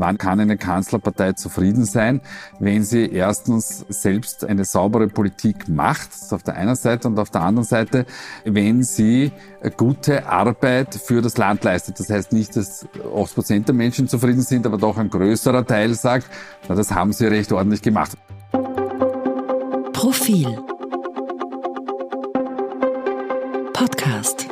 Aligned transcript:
Wann 0.00 0.16
kann 0.16 0.40
eine 0.40 0.56
Kanzlerpartei 0.56 1.34
zufrieden 1.34 1.84
sein, 1.84 2.22
wenn 2.58 2.84
sie 2.84 3.12
erstens 3.12 3.84
selbst 3.90 4.46
eine 4.46 4.64
saubere 4.64 5.08
Politik 5.08 5.68
macht, 5.68 6.12
das 6.12 6.32
auf 6.32 6.42
der 6.42 6.54
einen 6.56 6.74
Seite, 6.74 7.06
und 7.06 7.18
auf 7.18 7.28
der 7.28 7.42
anderen 7.42 7.66
Seite, 7.66 8.06
wenn 8.46 8.82
sie 8.82 9.30
gute 9.76 10.26
Arbeit 10.26 10.94
für 10.94 11.20
das 11.20 11.36
Land 11.36 11.64
leistet. 11.64 12.00
Das 12.00 12.08
heißt 12.08 12.32
nicht, 12.32 12.56
dass 12.56 12.86
80 13.14 13.34
Prozent 13.34 13.68
der 13.68 13.74
Menschen 13.74 14.08
zufrieden 14.08 14.40
sind, 14.40 14.64
aber 14.64 14.78
doch 14.78 14.96
ein 14.96 15.10
größerer 15.10 15.66
Teil 15.66 15.92
sagt, 15.92 16.26
na, 16.66 16.74
das 16.74 16.92
haben 16.92 17.12
sie 17.12 17.26
recht 17.26 17.52
ordentlich 17.52 17.82
gemacht. 17.82 18.16
Profil 19.92 20.58
Podcast 23.74 24.49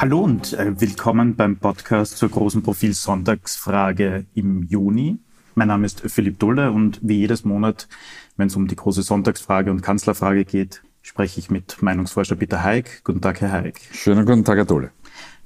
Hallo 0.00 0.20
und 0.20 0.52
äh, 0.52 0.80
willkommen 0.80 1.34
beim 1.34 1.56
Podcast 1.56 2.18
zur 2.18 2.28
großen 2.28 2.62
Profil 2.62 2.94
Sonntagsfrage 2.94 4.26
im 4.32 4.62
Juni. 4.62 5.18
Mein 5.56 5.66
Name 5.66 5.86
ist 5.86 6.02
Philipp 6.02 6.38
Dulle 6.38 6.70
und 6.70 7.00
wie 7.02 7.16
jedes 7.16 7.44
Monat, 7.44 7.88
wenn 8.36 8.46
es 8.46 8.54
um 8.54 8.68
die 8.68 8.76
große 8.76 9.02
Sonntagsfrage 9.02 9.72
und 9.72 9.82
Kanzlerfrage 9.82 10.44
geht, 10.44 10.82
spreche 11.02 11.40
ich 11.40 11.50
mit 11.50 11.82
Meinungsforscher 11.82 12.36
Peter 12.36 12.62
Haig. 12.62 13.02
Guten 13.02 13.20
Tag, 13.20 13.40
Herr 13.40 13.50
Haig. 13.50 13.80
Schönen 13.90 14.24
guten 14.24 14.44
Tag, 14.44 14.58
Herr 14.58 14.66
Dulle. 14.66 14.92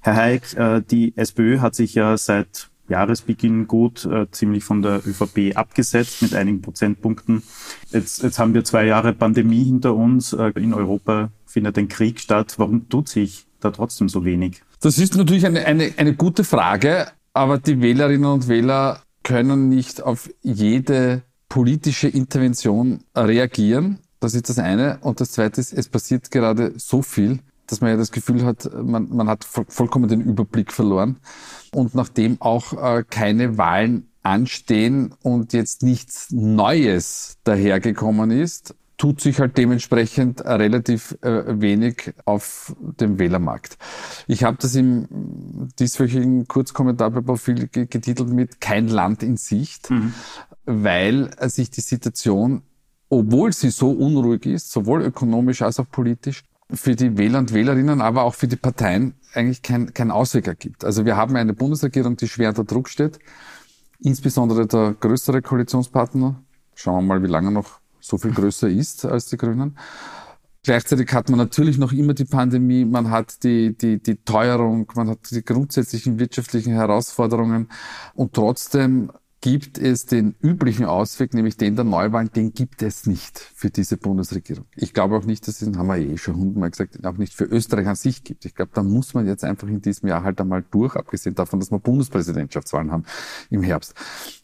Herr 0.00 0.16
Haig, 0.16 0.42
äh, 0.54 0.82
die 0.82 1.16
SPÖ 1.16 1.60
hat 1.60 1.74
sich 1.74 1.94
ja 1.94 2.18
seit 2.18 2.68
Jahresbeginn 2.88 3.66
gut 3.66 4.04
äh, 4.04 4.30
ziemlich 4.32 4.64
von 4.64 4.82
der 4.82 4.96
ÖVP 4.98 5.56
abgesetzt 5.56 6.20
mit 6.20 6.34
einigen 6.34 6.60
Prozentpunkten. 6.60 7.42
Jetzt, 7.90 8.22
jetzt 8.22 8.38
haben 8.38 8.52
wir 8.52 8.64
zwei 8.64 8.84
Jahre 8.84 9.14
Pandemie 9.14 9.64
hinter 9.64 9.94
uns. 9.94 10.34
Äh, 10.34 10.52
in 10.56 10.74
Europa 10.74 11.30
findet 11.46 11.78
ein 11.78 11.88
Krieg 11.88 12.20
statt. 12.20 12.56
Warum 12.58 12.90
tut 12.90 13.08
sich 13.08 13.46
da 13.64 13.70
trotzdem 13.70 14.08
so 14.08 14.24
wenig? 14.24 14.62
Das 14.80 14.98
ist 14.98 15.16
natürlich 15.16 15.46
eine, 15.46 15.64
eine, 15.64 15.92
eine 15.96 16.14
gute 16.14 16.44
Frage, 16.44 17.08
aber 17.32 17.58
die 17.58 17.80
Wählerinnen 17.80 18.30
und 18.30 18.48
Wähler 18.48 19.02
können 19.22 19.68
nicht 19.68 20.02
auf 20.02 20.28
jede 20.42 21.22
politische 21.48 22.08
Intervention 22.08 23.04
reagieren. 23.16 23.98
Das 24.20 24.34
ist 24.34 24.48
das 24.48 24.58
eine. 24.58 24.98
Und 25.02 25.20
das 25.20 25.32
zweite 25.32 25.60
ist, 25.60 25.72
es 25.72 25.88
passiert 25.88 26.30
gerade 26.30 26.72
so 26.76 27.02
viel, 27.02 27.40
dass 27.66 27.80
man 27.80 27.90
ja 27.90 27.96
das 27.96 28.12
Gefühl 28.12 28.44
hat, 28.44 28.70
man, 28.82 29.08
man 29.10 29.28
hat 29.28 29.44
vollkommen 29.44 30.08
den 30.08 30.20
Überblick 30.20 30.72
verloren. 30.72 31.16
Und 31.72 31.94
nachdem 31.94 32.40
auch 32.40 32.72
äh, 32.72 33.04
keine 33.08 33.58
Wahlen 33.58 34.08
anstehen 34.22 35.14
und 35.22 35.52
jetzt 35.52 35.82
nichts 35.82 36.30
Neues 36.30 37.38
dahergekommen 37.44 38.30
ist, 38.30 38.74
tut 39.02 39.20
sich 39.20 39.40
halt 39.40 39.58
dementsprechend 39.58 40.44
relativ 40.44 41.18
äh, 41.22 41.60
wenig 41.60 42.14
auf 42.24 42.72
dem 42.78 43.18
Wählermarkt. 43.18 43.76
Ich 44.28 44.44
habe 44.44 44.58
das 44.60 44.76
im 44.76 45.08
dieswöchigen 45.76 46.46
Kurzkommentar 46.46 47.10
bei 47.10 47.20
Profil 47.20 47.66
getitelt 47.66 48.28
mit 48.28 48.60
Kein 48.60 48.86
Land 48.86 49.24
in 49.24 49.36
Sicht, 49.36 49.90
mhm. 49.90 50.14
weil 50.66 51.34
sich 51.48 51.68
die 51.70 51.80
Situation, 51.80 52.62
obwohl 53.08 53.52
sie 53.52 53.70
so 53.70 53.90
unruhig 53.90 54.46
ist, 54.46 54.70
sowohl 54.70 55.02
ökonomisch 55.02 55.62
als 55.62 55.80
auch 55.80 55.90
politisch, 55.90 56.44
für 56.72 56.94
die 56.94 57.18
Wähler 57.18 57.40
und 57.40 57.52
Wählerinnen, 57.52 58.00
aber 58.00 58.22
auch 58.22 58.34
für 58.34 58.46
die 58.46 58.54
Parteien 58.54 59.14
eigentlich 59.34 59.62
kein, 59.62 59.92
kein 59.92 60.12
Ausweg 60.12 60.46
ergibt. 60.46 60.84
Also 60.84 61.04
wir 61.04 61.16
haben 61.16 61.34
eine 61.34 61.54
Bundesregierung, 61.54 62.16
die 62.16 62.28
schwer 62.28 62.50
unter 62.50 62.62
Druck 62.62 62.88
steht, 62.88 63.18
insbesondere 63.98 64.68
der 64.68 64.94
größere 65.00 65.42
Koalitionspartner. 65.42 66.40
Schauen 66.76 67.04
wir 67.04 67.14
mal, 67.16 67.22
wie 67.24 67.26
lange 67.26 67.50
noch 67.50 67.81
so 68.02 68.18
viel 68.18 68.32
größer 68.32 68.68
ist 68.68 69.04
als 69.04 69.26
die 69.26 69.36
Grünen. 69.36 69.78
Gleichzeitig 70.64 71.12
hat 71.12 71.28
man 71.28 71.38
natürlich 71.38 71.76
noch 71.78 71.92
immer 71.92 72.14
die 72.14 72.24
Pandemie, 72.24 72.84
man 72.84 73.10
hat 73.10 73.42
die, 73.42 73.76
die, 73.76 74.00
die 74.00 74.16
Teuerung, 74.16 74.86
man 74.94 75.10
hat 75.10 75.30
die 75.30 75.44
grundsätzlichen 75.44 76.20
wirtschaftlichen 76.20 76.72
Herausforderungen 76.72 77.68
und 78.14 78.32
trotzdem 78.32 79.10
gibt 79.42 79.76
es 79.76 80.06
den 80.06 80.36
üblichen 80.40 80.84
Ausweg, 80.84 81.34
nämlich 81.34 81.56
den 81.56 81.74
der 81.74 81.84
Neuwahlen, 81.84 82.30
den 82.30 82.52
gibt 82.54 82.80
es 82.80 83.06
nicht 83.06 83.40
für 83.40 83.70
diese 83.70 83.96
Bundesregierung. 83.96 84.66
Ich 84.76 84.94
glaube 84.94 85.16
auch 85.16 85.24
nicht, 85.24 85.48
dass 85.48 85.60
es, 85.60 85.76
haben 85.76 85.88
wir 85.88 85.96
eh 85.96 86.16
schon 86.16 86.36
hundertmal 86.36 86.70
gesagt, 86.70 87.04
auch 87.04 87.16
nicht 87.16 87.34
für 87.34 87.44
Österreich 87.44 87.88
an 87.88 87.96
sich 87.96 88.22
gibt. 88.22 88.44
Ich 88.44 88.54
glaube, 88.54 88.70
da 88.72 88.84
muss 88.84 89.14
man 89.14 89.26
jetzt 89.26 89.44
einfach 89.44 89.66
in 89.66 89.82
diesem 89.82 90.08
Jahr 90.08 90.22
halt 90.22 90.40
einmal 90.40 90.64
durch, 90.70 90.94
abgesehen 90.94 91.34
davon, 91.34 91.58
dass 91.58 91.72
wir 91.72 91.80
Bundespräsidentschaftswahlen 91.80 92.92
haben 92.92 93.04
im 93.50 93.64
Herbst. 93.64 93.94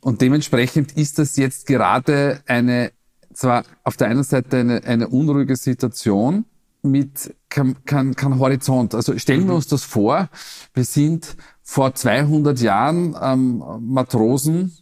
Und 0.00 0.20
dementsprechend 0.20 0.96
ist 0.96 1.20
das 1.20 1.36
jetzt 1.36 1.68
gerade 1.68 2.42
eine 2.48 2.90
zwar 3.38 3.62
auf 3.84 3.96
der 3.96 4.08
einen 4.08 4.24
Seite 4.24 4.58
eine, 4.58 4.82
eine 4.84 5.08
unruhige 5.08 5.54
Situation 5.54 6.44
mit 6.82 7.34
kein, 7.48 7.76
kein, 7.84 8.16
kein 8.16 8.38
Horizont. 8.38 8.94
Also 8.94 9.16
stellen 9.16 9.42
wir 9.42 9.50
mhm. 9.50 9.56
uns 9.56 9.68
das 9.68 9.84
vor, 9.84 10.28
wir 10.74 10.84
sind 10.84 11.36
vor 11.62 11.94
200 11.94 12.60
Jahren 12.60 13.16
ähm, 13.20 13.62
Matrosen 13.80 14.72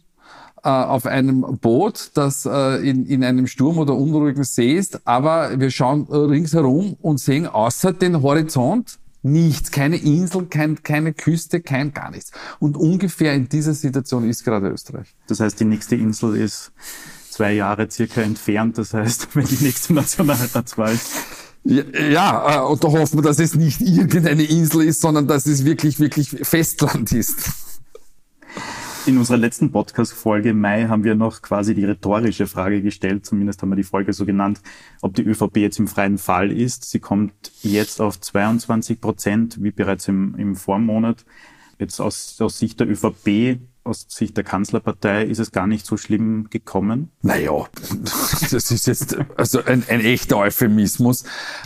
äh, 0.63 0.69
auf 0.69 1.05
einem 1.05 1.59
Boot, 1.59 2.11
das 2.15 2.47
äh, 2.47 2.77
in, 2.89 3.05
in 3.05 3.23
einem 3.23 3.45
Sturm 3.45 3.77
oder 3.77 3.93
unruhigen 3.93 4.43
See 4.43 4.75
ist, 4.75 5.05
aber 5.05 5.59
wir 5.59 5.69
schauen 5.69 6.07
ringsherum 6.07 6.97
und 6.99 7.19
sehen 7.19 7.45
außer 7.45 7.93
den 7.93 8.23
Horizont 8.23 8.97
nichts, 9.21 9.69
keine 9.71 9.97
Insel, 9.97 10.45
kein, 10.45 10.81
keine 10.81 11.13
Küste, 11.13 11.61
kein 11.61 11.93
gar 11.93 12.09
nichts. 12.09 12.31
Und 12.59 12.77
ungefähr 12.77 13.33
in 13.33 13.49
dieser 13.49 13.73
Situation 13.73 14.27
ist 14.27 14.43
gerade 14.43 14.69
Österreich. 14.69 15.15
Das 15.27 15.39
heißt, 15.39 15.59
die 15.59 15.65
nächste 15.65 15.95
Insel 15.95 16.37
ist 16.37 16.71
zwei 17.37 17.53
Jahre 17.53 17.89
circa 17.89 18.21
entfernt. 18.21 18.77
Das 18.77 18.93
heißt, 18.93 19.29
wenn 19.35 19.45
die 19.45 19.63
nächste 19.63 19.93
Nationalratswahl 19.93 20.97
ja, 21.69 21.83
ja, 22.09 22.61
und 22.61 22.81
da 22.81 22.87
hoffen 22.87 23.17
wir, 23.17 23.23
dass 23.23 23.39
es 23.39 23.53
nicht 23.53 23.81
irgendeine 23.81 24.43
Insel 24.43 24.83
ist, 24.83 25.01
sondern 25.01 25.27
dass 25.27 25.45
es 25.45 25.65
wirklich, 25.65 25.99
wirklich 25.99 26.29
Festland 26.29 27.11
ist. 27.11 27.51
In 29.05 29.17
unserer 29.17 29.35
letzten 29.35 29.69
Podcast-Folge 29.73 30.51
im 30.51 30.61
Mai 30.61 30.85
haben 30.87 31.03
wir 31.03 31.15
noch 31.15 31.41
quasi 31.41 31.75
die 31.75 31.83
rhetorische 31.83 32.47
Frage 32.47 32.81
gestellt, 32.81 33.25
zumindest 33.25 33.61
haben 33.61 33.69
wir 33.69 33.75
die 33.75 33.83
Folge 33.83 34.13
so 34.13 34.25
genannt, 34.25 34.61
ob 35.01 35.13
die 35.15 35.23
ÖVP 35.23 35.57
jetzt 35.57 35.79
im 35.79 35.89
freien 35.89 36.17
Fall 36.17 36.53
ist. 36.53 36.89
Sie 36.89 36.99
kommt 36.99 37.33
jetzt 37.63 37.99
auf 37.99 38.17
22 38.17 39.01
Prozent, 39.01 39.61
wie 39.61 39.71
bereits 39.71 40.07
im, 40.07 40.35
im 40.35 40.55
Vormonat. 40.55 41.25
Jetzt 41.79 41.99
aus, 41.99 42.39
aus 42.39 42.59
Sicht 42.59 42.79
der 42.79 42.89
ÖVP 42.89 43.59
aus 43.87 44.05
Sicht 44.09 44.37
der 44.37 44.43
Kanzlerpartei 44.43 45.23
ist 45.23 45.39
es 45.39 45.51
gar 45.51 45.67
nicht 45.67 45.85
so 45.85 45.97
schlimm 45.97 46.47
gekommen? 46.49 47.11
Naja, 47.21 47.51
das 48.51 48.71
ist 48.71 48.87
jetzt 48.87 49.17
also 49.35 49.63
ein, 49.63 49.83
ein 49.87 50.01
echter 50.01 50.37
Euphemismus, 50.37 51.23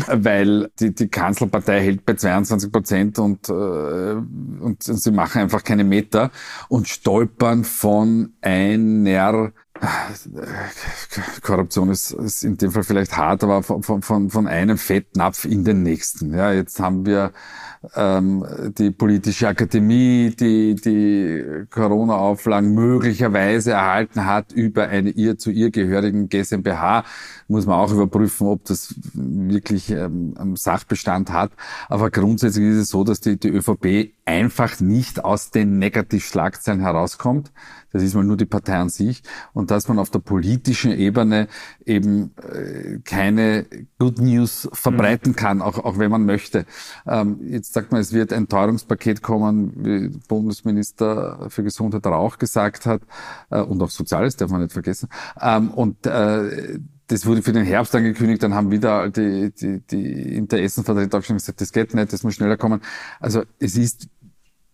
weil 0.07 0.71
die, 0.79 0.93
die 0.93 1.07
Kanzlerpartei 1.07 1.81
hält 1.81 2.05
bei 2.05 2.13
22 2.13 2.71
Prozent 2.71 3.19
und, 3.19 3.49
äh, 3.49 3.51
und 3.51 4.77
sie 4.81 5.11
machen 5.11 5.41
einfach 5.41 5.63
keine 5.63 5.83
Meter 5.83 6.31
und 6.69 6.87
stolpern 6.87 7.63
von 7.63 8.33
einer 8.41 9.51
Korruption 11.41 11.89
ist, 11.89 12.11
ist 12.11 12.43
in 12.43 12.57
dem 12.57 12.71
Fall 12.71 12.83
vielleicht 12.83 13.17
hart, 13.17 13.43
aber 13.43 13.63
von, 13.63 14.01
von, 14.01 14.29
von 14.29 14.47
einem 14.47 14.77
Fettnapf 14.77 15.45
in 15.45 15.63
den 15.63 15.81
nächsten. 15.81 16.35
Ja, 16.35 16.51
jetzt 16.51 16.79
haben 16.79 17.05
wir 17.05 17.31
ähm, 17.95 18.45
die 18.77 18.91
politische 18.91 19.47
Akademie, 19.47 20.35
die 20.39 20.75
die 20.75 21.65
Corona-Auflagen 21.69 22.73
möglicherweise 22.73 23.71
erhalten 23.71 24.25
hat 24.25 24.51
über 24.51 24.87
eine 24.87 25.09
ihr 25.09 25.37
zu 25.37 25.49
ihr 25.49 25.71
gehörigen 25.71 26.29
GmbH, 26.29 27.03
muss 27.47 27.65
man 27.65 27.79
auch 27.79 27.91
überprüfen, 27.91 28.47
ob 28.47 28.65
das 28.65 28.95
wirklich 29.13 29.89
ähm, 29.89 30.55
Sachbestand 30.55 31.31
hat. 31.31 31.51
Aber 31.89 32.11
grundsätzlich 32.11 32.65
ist 32.65 32.77
es 32.77 32.89
so, 32.89 33.03
dass 33.03 33.19
die, 33.19 33.37
die 33.37 33.49
ÖVP 33.49 34.13
einfach 34.25 34.79
nicht 34.79 35.23
aus 35.25 35.51
den 35.51 35.79
Negativschlagzeilen 35.79 36.81
herauskommt. 36.81 37.51
Das 37.91 38.03
ist 38.03 38.13
mal 38.13 38.23
nur 38.23 38.37
die 38.37 38.45
Partei 38.45 38.77
an 38.77 38.89
sich. 38.89 39.23
Und 39.53 39.71
dass 39.71 39.87
man 39.87 39.99
auf 39.99 40.09
der 40.09 40.19
politischen 40.19 40.91
Ebene 40.91 41.47
eben 41.85 42.31
äh, 42.37 42.99
keine 43.03 43.65
Good 43.99 44.19
News 44.19 44.69
verbreiten 44.71 45.35
kann, 45.35 45.61
auch, 45.61 45.77
auch 45.79 45.97
wenn 45.97 46.11
man 46.11 46.25
möchte. 46.25 46.65
Ähm, 47.05 47.39
jetzt 47.41 47.70
sagt 47.73 47.91
man, 47.91 48.01
es 48.01 48.13
wird 48.13 48.33
ein 48.33 48.47
Teuerungspaket 48.47 49.21
kommen, 49.21 49.73
wie 49.77 50.07
Bundesminister 50.27 51.47
für 51.49 51.63
Gesundheit 51.63 52.05
auch 52.07 52.37
gesagt 52.37 52.85
hat, 52.85 53.01
äh, 53.49 53.61
und 53.61 53.81
auch 53.81 53.89
Soziales 53.89 54.35
darf 54.35 54.51
man 54.51 54.61
nicht 54.61 54.73
vergessen. 54.73 55.09
Ähm, 55.39 55.71
und 55.71 56.05
äh, 56.05 56.79
das 57.07 57.25
wurde 57.25 57.41
für 57.41 57.51
den 57.51 57.65
Herbst 57.65 57.93
angekündigt, 57.93 58.41
dann 58.43 58.53
haben 58.53 58.71
wieder 58.71 59.09
die, 59.09 59.51
die, 59.51 59.79
die 59.81 60.35
Interessenvertreter 60.35 61.19
gesagt, 61.19 61.59
das 61.59 61.71
geht 61.73 61.93
nicht, 61.93 62.13
das 62.13 62.23
muss 62.23 62.35
schneller 62.35 62.57
kommen. 62.57 62.81
Also 63.19 63.43
es 63.59 63.75
ist 63.75 64.07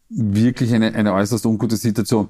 wirklich 0.10 0.74
eine, 0.74 0.94
eine 0.94 1.14
äußerst 1.14 1.46
ungute 1.46 1.78
Situation. 1.78 2.30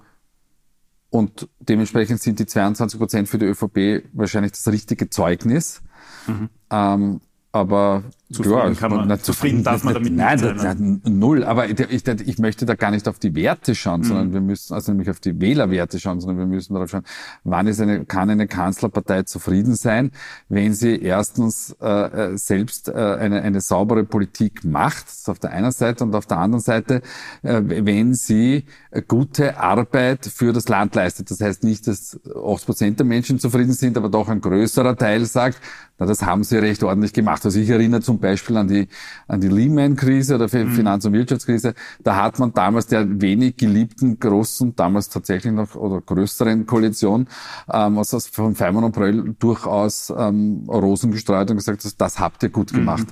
Und 1.09 1.47
dementsprechend 1.59 2.21
sind 2.21 2.39
die 2.39 2.45
22 2.45 2.99
Prozent 2.99 3.29
für 3.29 3.37
die 3.37 3.45
ÖVP 3.45 4.05
wahrscheinlich 4.13 4.53
das 4.53 4.67
richtige 4.67 5.09
Zeugnis. 5.09 5.81
Mhm. 6.27 6.49
Ähm, 6.69 7.21
aber 7.51 8.03
Zufrieden 8.29 8.75
kann 8.75 8.91
man, 8.91 9.07
na, 9.07 9.17
zufrieden 9.17 9.63
darf 9.63 9.85
man 9.85 9.93
damit 9.93 10.13
nein, 10.13 10.37
nicht 10.37 10.59
sein. 10.59 11.01
Nein, 11.03 11.17
null. 11.17 11.45
Aber 11.45 11.69
ich, 11.69 11.79
ich, 11.79 12.05
ich, 12.05 12.39
möchte 12.39 12.65
da 12.65 12.75
gar 12.75 12.91
nicht 12.91 13.07
auf 13.07 13.19
die 13.19 13.33
Werte 13.35 13.73
schauen, 13.73 14.01
mhm. 14.01 14.05
sondern 14.05 14.33
wir 14.33 14.41
müssen 14.41 14.73
also 14.73 14.91
nämlich 14.91 15.09
auf 15.09 15.21
die 15.21 15.39
Wählerwerte 15.39 15.97
schauen, 15.97 16.19
sondern 16.19 16.37
wir 16.37 16.45
müssen 16.45 16.73
darauf 16.73 16.89
schauen, 16.89 17.03
wann 17.45 17.67
ist 17.67 17.79
eine, 17.79 18.03
kann 18.03 18.29
eine 18.29 18.47
Kanzlerpartei 18.47 19.23
zufrieden 19.23 19.75
sein, 19.75 20.11
wenn 20.49 20.73
sie 20.73 21.01
erstens 21.01 21.73
äh, 21.81 21.87
äh 21.87 22.37
selbst 22.37 22.89
äh, 22.89 22.91
eine, 22.91 23.43
eine 23.43 23.61
saubere 23.61 24.03
Politik 24.03 24.65
macht, 24.65 25.07
das 25.07 25.19
ist 25.19 25.29
auf 25.29 25.39
der 25.39 25.51
einen 25.51 25.71
Seite, 25.71 26.03
und 26.03 26.13
auf 26.13 26.25
der 26.25 26.37
anderen 26.37 26.61
Seite, 26.61 27.01
äh, 27.43 27.61
wenn 27.65 28.13
sie 28.13 28.65
gute 29.07 29.57
Arbeit 29.57 30.25
für 30.25 30.51
das 30.51 30.67
Land 30.67 30.95
leistet. 30.95 31.31
Das 31.31 31.39
heißt 31.39 31.63
nicht, 31.63 31.87
dass 31.87 32.19
80 32.25 32.65
Prozent 32.65 32.99
der 32.99 33.05
Menschen 33.05 33.39
zufrieden 33.39 33.71
sind, 33.71 33.95
aber 33.95 34.09
doch 34.09 34.27
ein 34.27 34.41
größerer 34.41 34.97
Teil 34.97 35.25
sagt, 35.25 35.61
na, 35.99 36.05
das 36.05 36.21
haben 36.21 36.43
sie 36.43 36.57
recht 36.57 36.83
ordentlich 36.83 37.13
gemacht. 37.13 37.43
Also 37.43 37.59
ich 37.59 37.69
erinnere 37.69 38.01
zum 38.01 38.16
Beispiel 38.19 38.57
an 38.57 38.67
die, 38.67 38.87
an 39.27 39.41
die 39.41 39.47
Lehman-Krise 39.47 40.35
oder 40.35 40.45
mhm. 40.45 40.71
Finanz- 40.71 41.05
und 41.05 41.13
Wirtschaftskrise. 41.13 41.73
Da 42.03 42.15
hat 42.15 42.39
man 42.39 42.53
damals 42.53 42.87
der 42.87 43.21
wenig 43.21 43.57
geliebten 43.57 44.19
großen, 44.19 44.75
damals 44.75 45.09
tatsächlich 45.09 45.53
noch 45.53 45.75
oder 45.75 46.01
größeren 46.01 46.65
Koalition, 46.65 47.27
ähm, 47.71 47.97
also 47.97 48.19
von 48.19 48.55
Feimann 48.55 48.83
und 48.83 48.93
Bröll 48.93 49.35
durchaus 49.39 50.13
ähm, 50.15 50.65
Rosen 50.67 51.11
gestreut 51.11 51.49
und 51.49 51.57
gesagt, 51.57 51.85
das, 51.85 51.97
das 51.97 52.19
habt 52.19 52.43
ihr 52.43 52.49
gut 52.49 52.71
mhm. 52.73 52.77
gemacht. 52.77 53.07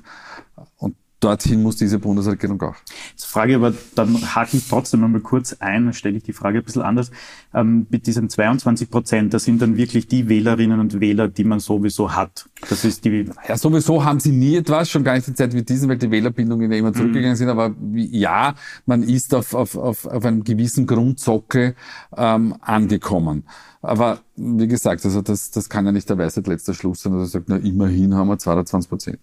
Mhm. 0.56 0.63
Und 0.78 0.96
dorthin 1.25 1.63
muss 1.63 1.75
diese 1.75 2.00
Bundesregierung 2.00 2.62
auch. 2.62 2.75
Jetzt 3.12 3.25
frage 3.25 3.56
aber, 3.56 3.74
dann 3.95 4.36
hake 4.36 4.57
ich 4.57 4.68
trotzdem 4.68 5.04
einmal 5.04 5.22
kurz 5.22 5.54
ein, 5.60 5.86
dann 5.86 5.94
stelle 5.94 6.18
ich 6.18 6.24
die 6.24 6.33
Frage 6.33 6.60
ein 6.60 6.63
bisschen 6.63 6.83
anders. 6.83 7.12
Ähm, 7.54 7.88
mit 7.89 8.06
diesen 8.07 8.30
22 8.30 8.89
Prozent, 8.89 9.33
das 9.33 9.44
sind 9.44 9.62
dann 9.62 9.75
wirklich 9.75 10.07
die 10.07 10.30
Wählerinnen 10.30 10.80
und 10.80 11.00
Wähler, 11.00 11.27
die 11.27 11.44
man 11.44 11.60
sowieso 11.60 12.12
hat. 12.12 12.48
Das 12.69 12.86
ist 12.86 13.06
die. 13.06 13.25
Ja, 13.48 13.57
sowieso 13.57 14.04
haben 14.04 14.19
sie 14.19 14.31
nie 14.31 14.57
etwas, 14.57 14.89
schon 14.89 15.04
gar 15.04 15.16
nicht 15.16 15.27
in 15.27 15.36
Zeit 15.36 15.54
wie 15.54 15.63
diesen, 15.63 15.89
weil 15.89 15.98
die 15.98 16.12
Wählerbindungen 16.12 16.72
ja 16.72 16.77
immer 16.77 16.89
mhm. 16.89 16.95
zurückgegangen 16.95 17.31
mhm. 17.31 17.38
sind. 17.38 17.50
Aber 17.50 17.75
ja, 17.94 18.56
man 18.86 19.04
ist 19.04 19.33
auf, 19.33 19.54
auf, 19.54 19.75
auf, 19.75 20.06
auf 20.06 20.25
einem 20.25 20.44
gewissen 20.44 20.86
Grundsockel 20.86 21.75
ähm, 22.16 22.56
angekommen. 22.62 23.45
Aber 23.81 24.19
wie 24.36 24.68
gesagt, 24.68 25.06
also 25.06 25.21
das, 25.21 25.51
das 25.51 25.69
kann 25.69 25.86
ja 25.86 25.92
nicht 25.92 26.10
der 26.10 26.18
Weisheit 26.18 26.48
letzter 26.48 26.74
Schluss 26.74 27.01
sein, 27.01 27.13
dass 27.13 27.30
er 27.30 27.39
sagt, 27.39 27.50
na 27.50 27.57
immerhin 27.57 28.16
haben 28.16 28.28
wir 28.28 28.38
22 28.38 28.89
Prozent. 28.89 29.19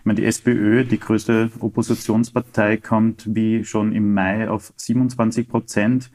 Ich 0.00 0.04
meine, 0.04 0.20
die 0.20 0.26
SPÖ, 0.26 0.84
die 0.84 0.98
größte 0.98 1.50
Oppositionspartei, 1.60 2.78
kommt 2.78 3.34
wie 3.34 3.64
schon 3.64 3.92
im 3.92 4.14
Mai 4.14 4.48
auf 4.48 4.72
27 4.76 5.48
Prozent. 5.48 6.10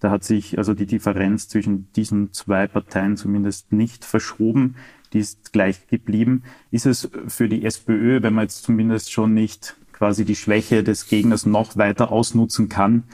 Da 0.00 0.10
hat 0.10 0.24
sich 0.24 0.58
also 0.58 0.74
die 0.74 0.86
Differenz 0.86 1.48
zwischen 1.48 1.90
diesen 1.92 2.32
zwei 2.32 2.66
Parteien 2.66 3.16
zumindest 3.16 3.72
nicht 3.72 4.04
verschoben. 4.04 4.76
Die 5.12 5.18
ist 5.18 5.52
gleich 5.52 5.86
geblieben. 5.88 6.42
Ist 6.70 6.86
es 6.86 7.10
für 7.26 7.48
die 7.48 7.64
SPÖ, 7.64 8.22
wenn 8.22 8.34
man 8.34 8.44
jetzt 8.44 8.62
zumindest 8.62 9.10
schon 9.10 9.34
nicht 9.34 9.76
quasi 9.92 10.24
die 10.24 10.36
Schwäche 10.36 10.84
des 10.84 11.08
Gegners 11.08 11.46
noch 11.46 11.76
weiter 11.76 12.12
ausnutzen 12.12 12.68
kann, 12.68 13.04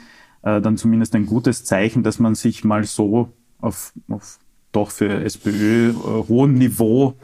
äh, 0.43 0.61
dann 0.61 0.77
zumindest 0.77 1.15
ein 1.15 1.25
gutes 1.25 1.63
Zeichen, 1.63 2.03
dass 2.03 2.19
man 2.19 2.35
sich 2.35 2.63
mal 2.63 2.83
so 2.83 3.33
auf, 3.59 3.93
auf 4.07 4.39
doch 4.71 4.91
für 4.91 5.23
SPÖ 5.23 5.89
äh, 5.89 5.93
hohem 5.93 6.53
Niveau 6.53 7.15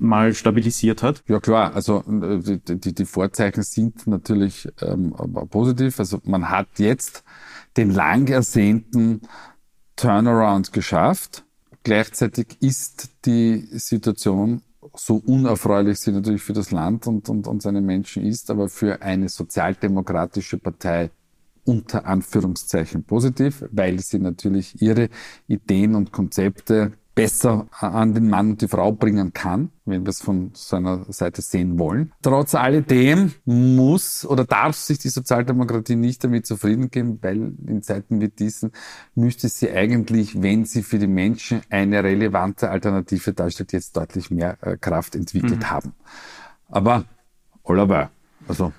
mal 0.00 0.34
stabilisiert 0.34 1.02
hat? 1.02 1.22
Ja 1.28 1.40
klar, 1.40 1.74
also 1.74 2.02
äh, 2.02 2.58
die, 2.58 2.94
die, 2.94 3.04
Vorzeichen 3.04 3.62
sind 3.62 4.06
natürlich 4.06 4.68
ähm, 4.80 5.14
positiv. 5.50 5.98
Also 5.98 6.20
man 6.24 6.50
hat 6.50 6.78
jetzt 6.78 7.22
den 7.76 7.90
lang 7.90 8.26
ersehnten 8.28 9.22
Turnaround 9.96 10.72
geschafft. 10.72 11.44
Gleichzeitig 11.82 12.58
ist 12.60 13.10
die 13.24 13.68
Situation 13.72 14.62
so 14.94 15.16
unerfreulich 15.16 16.00
sie 16.00 16.12
natürlich 16.12 16.42
für 16.42 16.52
das 16.52 16.70
Land 16.70 17.06
und, 17.06 17.28
und, 17.28 17.46
und 17.46 17.62
seine 17.62 17.80
Menschen 17.80 18.24
ist, 18.24 18.50
aber 18.50 18.68
für 18.68 19.02
eine 19.02 19.28
sozialdemokratische 19.28 20.58
Partei 20.58 21.10
unter 21.64 22.06
Anführungszeichen 22.06 23.04
positiv, 23.04 23.64
weil 23.70 24.00
sie 24.00 24.18
natürlich 24.18 24.80
ihre 24.80 25.08
Ideen 25.46 25.94
und 25.94 26.10
Konzepte 26.10 26.92
besser 27.20 27.66
an 27.72 28.14
den 28.14 28.30
Mann 28.30 28.52
und 28.52 28.62
die 28.62 28.68
Frau 28.68 28.92
bringen 28.92 29.34
kann, 29.34 29.70
wenn 29.84 30.06
wir 30.06 30.08
es 30.08 30.22
von 30.22 30.52
seiner 30.54 31.04
Seite 31.12 31.42
sehen 31.42 31.78
wollen. 31.78 32.12
Trotz 32.22 32.54
alledem 32.54 33.32
muss 33.44 34.24
oder 34.24 34.46
darf 34.46 34.74
sich 34.74 34.98
die 34.98 35.10
Sozialdemokratie 35.10 35.96
nicht 35.96 36.24
damit 36.24 36.46
zufrieden 36.46 36.90
geben, 36.90 37.18
weil 37.20 37.52
in 37.66 37.82
Zeiten 37.82 38.22
wie 38.22 38.28
diesen 38.28 38.72
müsste 39.14 39.50
sie 39.50 39.70
eigentlich, 39.70 40.40
wenn 40.40 40.64
sie 40.64 40.82
für 40.82 40.98
die 40.98 41.06
Menschen 41.06 41.60
eine 41.68 42.02
relevante 42.02 42.70
Alternative 42.70 43.34
darstellt, 43.34 43.74
jetzt 43.74 43.98
deutlich 43.98 44.30
mehr 44.30 44.56
äh, 44.62 44.78
Kraft 44.78 45.14
entwickelt 45.14 45.60
mhm. 45.60 45.70
haben. 45.70 45.92
Aber, 46.68 47.04
Oliver, 47.64 48.10
also, 48.48 48.72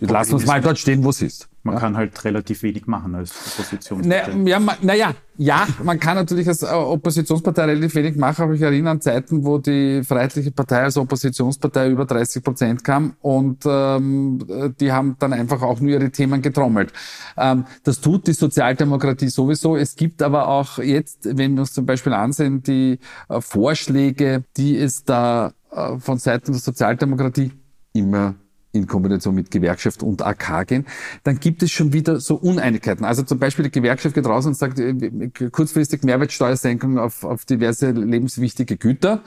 lass 0.00 0.32
uns 0.32 0.46
mal 0.46 0.60
dort 0.60 0.78
stehen, 0.78 1.04
wo 1.04 1.10
es 1.10 1.22
ist. 1.22 1.48
Man 1.64 1.76
ja. 1.76 1.80
kann 1.80 1.96
halt 1.96 2.22
relativ 2.24 2.62
wenig 2.62 2.86
machen 2.86 3.14
als 3.14 3.30
Oppositionspartei. 3.30 4.34
Naja, 4.34 4.58
ja, 4.58 4.76
naja, 4.82 5.14
ja, 5.38 5.66
man 5.82 5.98
kann 5.98 6.14
natürlich 6.14 6.46
als 6.46 6.62
äh, 6.62 6.66
Oppositionspartei 6.66 7.64
relativ 7.64 7.94
wenig 7.94 8.16
machen, 8.16 8.42
aber 8.42 8.52
ich 8.52 8.60
erinnere 8.60 8.92
an 8.92 9.00
Zeiten, 9.00 9.44
wo 9.44 9.56
die 9.56 10.02
Freiheitliche 10.04 10.50
Partei 10.50 10.82
als 10.82 10.98
Oppositionspartei 10.98 11.88
über 11.88 12.04
30 12.04 12.44
Prozent 12.44 12.84
kam 12.84 13.14
und 13.22 13.64
ähm, 13.66 14.74
die 14.78 14.92
haben 14.92 15.16
dann 15.18 15.32
einfach 15.32 15.62
auch 15.62 15.80
nur 15.80 15.92
ihre 15.92 16.10
Themen 16.10 16.42
getrommelt. 16.42 16.92
Ähm, 17.38 17.64
das 17.82 17.98
tut 17.98 18.26
die 18.26 18.34
Sozialdemokratie 18.34 19.28
sowieso. 19.28 19.74
Es 19.74 19.96
gibt 19.96 20.20
aber 20.20 20.48
auch 20.48 20.78
jetzt, 20.78 21.20
wenn 21.36 21.54
wir 21.54 21.62
uns 21.62 21.72
zum 21.72 21.86
Beispiel 21.86 22.12
ansehen, 22.12 22.62
die 22.62 22.98
äh, 23.30 23.40
Vorschläge, 23.40 24.44
die 24.58 24.76
es 24.76 25.04
da 25.04 25.54
äh, 25.70 25.98
von 25.98 26.18
Seiten 26.18 26.52
der 26.52 26.60
Sozialdemokratie 26.60 27.52
immer 27.94 28.34
in 28.74 28.86
Kombination 28.86 29.34
mit 29.34 29.50
Gewerkschaft 29.50 30.02
und 30.02 30.22
AK 30.22 30.66
gehen, 30.66 30.86
dann 31.22 31.40
gibt 31.40 31.62
es 31.62 31.70
schon 31.70 31.92
wieder 31.92 32.20
so 32.20 32.34
Uneinigkeiten. 32.34 33.04
Also 33.04 33.22
zum 33.22 33.38
Beispiel 33.38 33.64
die 33.64 33.70
Gewerkschaft 33.70 34.14
geht 34.14 34.26
raus 34.26 34.46
und 34.46 34.56
sagt, 34.56 34.78
äh, 34.78 35.30
kurzfristig 35.50 36.02
Mehrwertsteuersenkung 36.02 36.98
auf, 36.98 37.24
auf 37.24 37.44
diverse 37.44 37.90
lebenswichtige 37.90 38.76
Güter. 38.76 39.22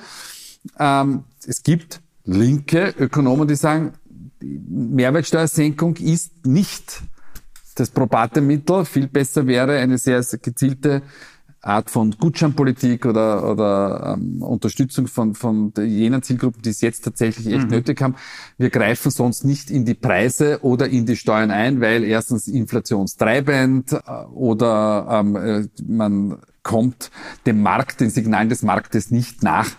Ähm, 0.79 1.23
es 1.45 1.63
gibt 1.63 2.01
linke 2.25 2.93
Ökonomen, 2.99 3.47
die 3.47 3.55
sagen, 3.55 3.93
Mehrwertsteuersenkung 4.39 5.95
ist 5.95 6.45
nicht 6.45 7.01
das 7.75 7.89
probate 7.89 8.41
Mittel. 8.41 8.85
Viel 8.85 9.07
besser 9.07 9.47
wäre 9.47 9.77
eine 9.77 9.97
sehr, 9.97 10.21
sehr 10.23 10.39
gezielte 10.39 11.01
Art 11.67 11.89
von 11.89 12.11
Gutscheinpolitik 12.11 13.05
oder, 13.05 13.49
oder 13.49 14.17
ähm, 14.17 14.41
Unterstützung 14.41 15.07
von, 15.07 15.35
von 15.35 15.73
jenen 15.77 16.23
Zielgruppen, 16.23 16.61
die 16.61 16.69
es 16.69 16.81
jetzt 16.81 17.03
tatsächlich 17.03 17.47
echt 17.47 17.65
mhm. 17.65 17.71
nötig 17.71 18.01
haben. 18.01 18.15
Wir 18.57 18.69
greifen 18.69 19.11
sonst 19.11 19.43
nicht 19.43 19.69
in 19.69 19.85
die 19.85 19.93
Preise 19.93 20.59
oder 20.63 20.87
in 20.87 21.05
die 21.05 21.15
Steuern 21.15 21.51
ein, 21.51 21.81
weil 21.81 22.03
erstens 22.03 22.47
inflationstreibend 22.47 23.93
äh, 23.93 23.97
oder 24.33 25.07
ähm, 25.11 25.35
äh, 25.35 25.67
man 25.85 26.39
kommt 26.63 27.11
dem 27.45 27.61
Markt, 27.61 28.01
den 28.01 28.09
Signalen 28.09 28.49
des 28.49 28.61
Marktes 28.61 29.11
nicht 29.11 29.43
nach 29.43 29.69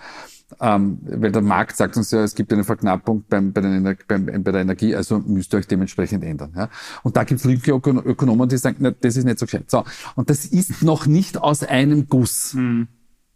ähm, 0.60 0.98
weil 1.02 1.32
der 1.32 1.42
Markt 1.42 1.76
sagt 1.76 1.96
uns 1.96 2.10
ja, 2.10 2.22
es 2.22 2.34
gibt 2.34 2.52
eine 2.52 2.64
Verknappung 2.64 3.24
beim, 3.28 3.52
bei, 3.52 3.60
den, 3.60 3.96
beim, 4.06 4.26
bei 4.42 4.52
der 4.52 4.62
Energie, 4.62 4.94
also 4.94 5.18
müsst 5.18 5.52
ihr 5.52 5.58
euch 5.58 5.66
dementsprechend 5.66 6.24
ändern. 6.24 6.52
Ja? 6.56 6.68
Und 7.02 7.16
da 7.16 7.24
gibt 7.24 7.40
es 7.40 7.44
linke 7.44 7.72
Ökonomen, 7.72 8.48
die 8.48 8.56
sagen, 8.56 8.76
na, 8.80 8.90
das 8.90 9.16
ist 9.16 9.24
nicht 9.24 9.38
so 9.38 9.46
gescheit. 9.46 9.70
So, 9.70 9.84
und 10.14 10.30
das 10.30 10.46
ist 10.46 10.82
noch 10.82 11.06
nicht 11.06 11.38
aus 11.38 11.62
einem 11.62 12.08
Guss. 12.08 12.54
Mhm. 12.54 12.88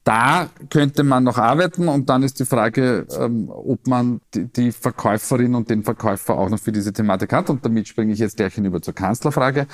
Da 0.05 0.49
könnte 0.69 1.05
man 1.05 1.23
noch 1.23 1.39
arbeiten 1.39 1.87
und 1.87 2.09
dann 2.09 2.25
ist 2.25 2.41
die 2.41 2.45
Frage, 2.45 3.07
ähm, 3.21 3.49
ob 3.49 3.87
man 3.87 4.21
die, 4.35 4.47
die, 4.47 4.73
Verkäuferin 4.73 5.55
und 5.55 5.71
den 5.71 5.85
Verkäufer 5.85 6.37
auch 6.37 6.49
noch 6.49 6.59
für 6.59 6.73
diese 6.73 6.93
Thematik 6.93 7.33
hat. 7.33 7.49
Und 7.51 7.65
damit 7.65 7.87
springe 7.87 8.13
ich 8.13 8.19
jetzt 8.19 8.37
gleich 8.37 8.55
hinüber 8.55 8.83
zur 8.83 8.95
Kanzlerfrage, 8.95 9.69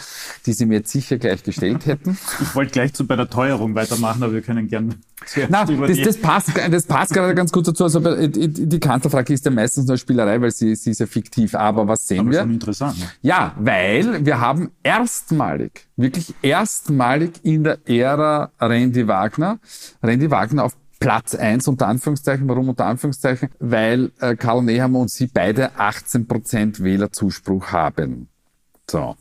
die 0.45 0.53
Sie 0.53 0.67
mir 0.67 0.79
jetzt 0.79 0.93
sicher 0.93 1.17
gleich 1.17 1.43
gestellt 1.43 1.87
hätten. 1.87 2.19
Ich 2.43 2.55
wollte 2.55 2.73
gleich 2.73 2.93
zu 2.93 3.07
bei 3.07 3.17
der 3.17 3.31
Teuerung 3.31 3.75
weitermachen, 3.75 4.23
aber 4.23 4.35
wir 4.35 4.43
können 4.43 4.69
gerne. 4.69 4.91
Na, 5.49 5.65
das, 5.65 5.99
das, 5.99 6.17
passt, 6.19 6.51
das 6.71 6.87
passt 6.87 7.13
gerade 7.13 7.35
ganz 7.35 7.51
gut 7.51 7.67
dazu. 7.67 7.85
Also 7.85 8.01
die 8.01 8.81
Kanzlerfrage 8.81 9.33
ist 9.33 9.45
ja 9.45 9.51
meistens 9.51 9.87
nur 9.87 9.97
Spielerei, 9.97 10.41
weil 10.41 10.51
sie, 10.51 10.77
sie 10.77 10.91
ist 10.91 11.01
ja 11.01 11.07
fiktiv. 11.07 11.55
Aber 11.55 11.89
was 11.89 12.07
sehen 12.07 12.21
aber 12.21 12.31
wir? 12.31 12.41
Schon 12.41 12.53
interessant. 12.53 12.99
Ne? 12.99 13.07
Ja, 13.23 13.55
weil 13.59 14.25
wir 14.25 14.41
haben 14.41 14.71
erstmalig, 14.83 15.87
wirklich 15.97 16.35
erstmalig 16.43 17.33
in 17.43 17.65
der 17.65 17.79
Ära 17.87 18.53
Randy 18.61 19.09
Wagner, 19.09 19.59
Randy 20.03 20.18
Randy 20.19 20.33
Wagner 20.33 20.65
auf 20.65 20.77
Platz 20.99 21.37
eins 21.37 21.69
unter 21.69 21.87
Anführungszeichen. 21.87 22.49
Warum 22.49 22.69
unter 22.71 22.87
Anführungszeichen? 22.87 23.51
Weil 23.61 24.11
äh, 24.19 24.35
Karl 24.35 24.65
Nehammer 24.65 24.99
und 24.99 25.11
sie 25.11 25.29
beide 25.29 25.79
18 25.79 26.27
Prozent 26.27 26.83
Wählerzuspruch 26.83 27.71
haben. 27.71 28.29
So. 28.91 29.15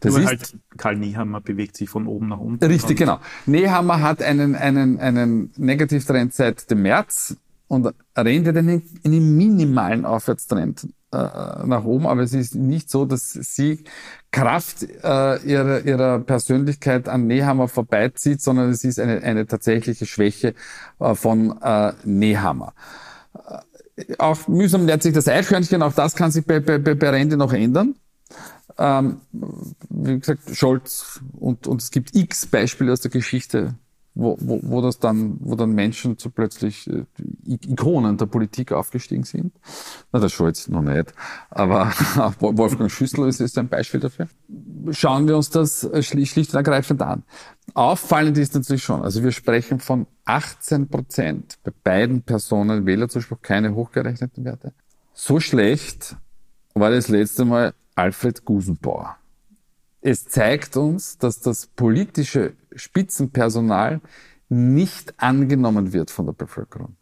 Das 0.00 0.12
Nur 0.12 0.20
ist, 0.20 0.26
halt 0.26 0.58
Karl 0.76 0.96
Nehammer 0.96 1.40
bewegt 1.40 1.78
sich 1.78 1.88
von 1.88 2.06
oben 2.06 2.28
nach 2.28 2.38
unten. 2.38 2.62
Richtig, 2.62 2.98
genau. 2.98 3.18
Nehammer 3.46 4.02
hat 4.02 4.20
einen, 4.20 4.54
einen, 4.54 5.00
einen 5.00 5.52
Negativtrend 5.56 6.34
seit 6.34 6.70
dem 6.70 6.82
März 6.82 7.38
und 7.68 7.94
Rende 8.14 8.50
einen, 8.50 8.82
einen 9.04 9.36
minimalen 9.38 10.04
Aufwärtstrend 10.04 10.86
äh, 11.14 11.66
nach 11.66 11.84
oben, 11.84 12.06
aber 12.06 12.22
es 12.22 12.32
ist 12.32 12.54
nicht 12.54 12.90
so, 12.90 13.04
dass 13.04 13.32
sie 13.32 13.84
Kraft 14.30 14.82
äh, 14.82 15.42
ihrer, 15.44 15.84
ihrer 15.84 16.18
Persönlichkeit 16.20 17.08
an 17.08 17.26
Nehammer 17.26 17.68
vorbeizieht, 17.68 18.40
sondern 18.40 18.70
es 18.70 18.84
ist 18.84 18.98
eine, 18.98 19.22
eine 19.22 19.46
tatsächliche 19.46 20.06
Schwäche 20.06 20.54
äh, 20.98 21.14
von 21.14 21.60
äh, 21.62 21.92
Nehammer. 22.04 22.74
auch 24.18 24.48
mühsam 24.48 24.86
lernt 24.86 25.02
sich 25.02 25.14
das 25.14 25.28
Eichhörnchen, 25.28 25.82
auch 25.82 25.94
das 25.94 26.16
kann 26.16 26.30
sich 26.30 26.44
bei, 26.44 26.60
bei, 26.60 26.78
bei 26.78 27.10
Rente 27.10 27.36
noch 27.36 27.52
ändern. 27.52 27.94
Ähm, 28.76 29.20
wie 29.88 30.18
gesagt, 30.18 30.42
Scholz 30.52 31.20
und, 31.38 31.68
und 31.68 31.80
es 31.80 31.90
gibt 31.92 32.16
x 32.16 32.46
Beispiele 32.46 32.92
aus 32.92 33.00
der 33.00 33.12
Geschichte, 33.12 33.74
wo, 34.14 34.36
wo, 34.40 34.60
wo 34.62 34.80
das 34.80 34.98
dann, 34.98 35.36
wo 35.40 35.56
dann 35.56 35.72
Menschen 35.72 36.16
so 36.18 36.30
plötzlich 36.30 36.88
äh, 36.88 37.04
Ikonen 37.46 38.16
der 38.16 38.26
Politik 38.26 38.72
aufgestiegen 38.72 39.24
sind. 39.24 39.52
Na, 40.12 40.20
der 40.20 40.28
Scholz 40.28 40.68
noch 40.68 40.82
nicht, 40.82 41.12
aber 41.50 41.86
Wolfgang 42.40 42.90
Schüssel 42.90 43.28
ist, 43.28 43.40
ist 43.40 43.58
ein 43.58 43.68
Beispiel 43.68 44.00
dafür. 44.00 44.28
Schauen 44.90 45.26
wir 45.26 45.36
uns 45.36 45.50
das 45.50 45.88
schlicht 46.02 46.36
und 46.36 46.54
ergreifend 46.54 47.02
an. 47.02 47.24
Auffallend 47.74 48.38
ist 48.38 48.54
natürlich 48.54 48.84
schon, 48.84 49.02
also 49.02 49.22
wir 49.22 49.32
sprechen 49.32 49.80
von 49.80 50.06
18 50.26 50.88
Prozent 50.88 51.58
bei 51.64 51.72
beiden 51.82 52.22
Personen 52.22 52.86
Wählerzuspruch, 52.86 53.42
keine 53.42 53.74
hochgerechneten 53.74 54.44
Werte. 54.44 54.72
So 55.12 55.40
schlecht 55.40 56.16
war 56.74 56.90
das 56.90 57.08
letzte 57.08 57.44
Mal 57.44 57.74
Alfred 57.94 58.44
Gusenbauer. 58.44 59.16
Es 60.00 60.26
zeigt 60.26 60.76
uns, 60.76 61.16
dass 61.16 61.40
das 61.40 61.66
politische 61.66 62.52
Spitzenpersonal 62.74 64.00
nicht 64.48 65.14
angenommen 65.18 65.92
wird 65.92 66.10
von 66.10 66.26
der 66.26 66.32
Bevölkerung. 66.32 66.96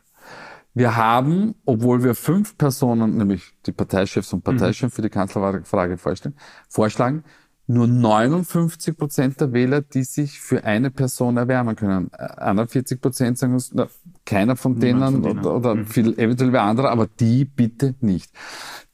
Wir 0.74 0.96
haben, 0.96 1.54
obwohl 1.66 2.02
wir 2.02 2.14
fünf 2.14 2.56
Personen, 2.56 3.16
nämlich 3.18 3.52
die 3.66 3.72
Parteichefs 3.72 4.32
und 4.32 4.42
Parteichefs 4.42 4.94
mhm. 4.94 4.96
für 4.96 5.02
die 5.02 5.10
Kanzlerfrage 5.10 5.98
vorstellen, 5.98 6.34
vorschlagen, 6.68 7.24
nur 7.66 7.86
59 7.86 8.96
Prozent 8.96 9.40
der 9.40 9.52
Wähler, 9.52 9.82
die 9.82 10.02
sich 10.02 10.40
für 10.40 10.64
eine 10.64 10.90
Person 10.90 11.36
erwärmen 11.36 11.76
können. 11.76 12.12
41 12.12 13.00
Prozent 13.00 13.38
sagen 13.38 13.54
uns, 13.54 13.70
na, 13.72 13.88
keiner 14.26 14.56
von 14.56 14.80
denen, 14.80 15.00
von 15.00 15.22
denen, 15.22 15.38
oder, 15.40 15.54
oder 15.54 15.74
mhm. 15.76 15.86
viel, 15.86 16.18
eventuell 16.18 16.52
wer 16.52 16.62
andere, 16.62 16.90
aber 16.90 17.06
die 17.06 17.44
bitte 17.44 17.94
nicht. 18.00 18.32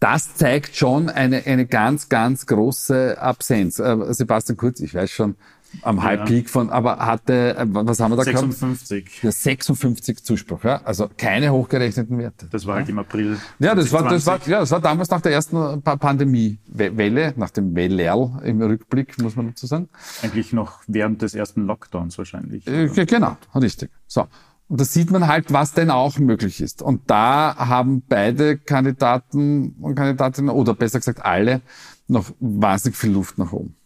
Das 0.00 0.36
zeigt 0.36 0.76
schon 0.76 1.08
eine, 1.08 1.46
eine 1.46 1.66
ganz, 1.66 2.08
ganz 2.08 2.46
große 2.46 3.20
Absenz. 3.20 3.78
Äh, 3.78 4.12
Sebastian 4.12 4.56
Kurz, 4.56 4.80
ich 4.80 4.94
weiß 4.94 5.10
schon, 5.10 5.36
am 5.82 6.02
High 6.02 6.24
Peak 6.24 6.50
von, 6.50 6.70
aber 6.70 6.98
hatte, 6.98 7.56
äh, 7.56 7.66
was 7.68 8.00
haben 8.00 8.12
wir 8.12 8.16
da 8.16 8.24
56. 8.24 9.04
gehabt? 9.04 9.22
Ja, 9.22 9.30
56 9.30 10.24
Zuspruch, 10.24 10.64
ja. 10.64 10.80
Also 10.82 11.08
keine 11.16 11.52
hochgerechneten 11.52 12.18
Werte. 12.18 12.48
Das 12.50 12.66
war 12.66 12.76
halt 12.76 12.88
im 12.88 12.98
April. 12.98 13.38
Ja, 13.58 13.74
das 13.74 13.92
war, 13.92 14.08
das 14.08 14.26
war, 14.26 14.40
ja, 14.46 14.60
das 14.60 14.70
war 14.70 14.80
damals 14.80 15.10
nach 15.10 15.20
der 15.20 15.32
ersten 15.32 15.82
Pandemiewelle, 15.82 17.34
nach 17.36 17.50
dem 17.50 17.74
Wellerl 17.74 18.40
im 18.44 18.60
Rückblick, 18.60 19.20
muss 19.20 19.36
man 19.36 19.48
dazu 19.48 19.66
sagen. 19.66 19.88
Eigentlich 20.22 20.52
noch 20.52 20.80
während 20.86 21.22
des 21.22 21.34
ersten 21.34 21.66
Lockdowns 21.66 22.18
wahrscheinlich. 22.18 22.66
Äh, 22.66 22.88
genau, 23.06 23.36
richtig. 23.54 23.90
So. 24.06 24.26
Und 24.68 24.80
da 24.80 24.84
sieht 24.84 25.10
man 25.10 25.26
halt, 25.26 25.52
was 25.52 25.72
denn 25.72 25.90
auch 25.90 26.18
möglich 26.18 26.60
ist. 26.60 26.82
Und 26.82 27.10
da 27.10 27.54
haben 27.56 28.02
beide 28.06 28.58
Kandidaten 28.58 29.74
und 29.80 29.94
Kandidatinnen, 29.94 30.50
oder 30.50 30.74
besser 30.74 30.98
gesagt 30.98 31.24
alle, 31.24 31.62
noch 32.06 32.30
wahnsinnig 32.40 32.96
viel 32.96 33.12
Luft 33.12 33.38
nach 33.38 33.52
oben 33.52 33.77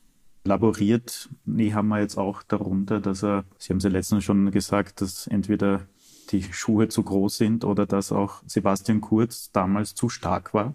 laboriert 0.45 1.31
Nehammer 1.45 2.01
jetzt 2.01 2.19
auch 2.19 2.43
darunter, 2.43 3.01
dass 3.01 3.23
er, 3.23 3.45
Sie 3.59 3.71
haben 3.71 3.79
es 3.79 3.85
ja 3.85 3.91
letztens 3.91 4.25
schon 4.25 4.51
gesagt, 4.51 5.01
dass 5.01 5.27
entweder 5.27 5.87
die 6.31 6.43
Schuhe 6.43 6.89
zu 6.89 7.03
groß 7.03 7.37
sind 7.37 7.65
oder 7.65 7.87
dass 7.87 8.13
auch 8.13 8.43
Sebastian 8.47 9.01
Kurz 9.01 9.51
damals 9.53 9.95
zu 9.95 10.09
stark 10.09 10.55
war? 10.55 10.75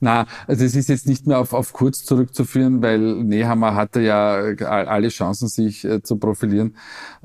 Na, 0.00 0.26
also 0.46 0.64
es 0.64 0.74
ist 0.74 0.88
jetzt 0.88 1.06
nicht 1.06 1.26
mehr 1.26 1.38
auf, 1.38 1.52
auf 1.52 1.72
Kurz 1.72 2.04
zurückzuführen, 2.04 2.82
weil 2.82 3.00
Nehammer 3.24 3.74
hatte 3.74 4.00
ja 4.00 4.34
alle 4.34 5.08
Chancen, 5.08 5.48
sich 5.48 5.84
äh, 5.84 6.02
zu 6.02 6.16
profilieren. 6.16 6.76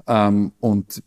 Ähm, 0.08 0.54
und 0.60 1.04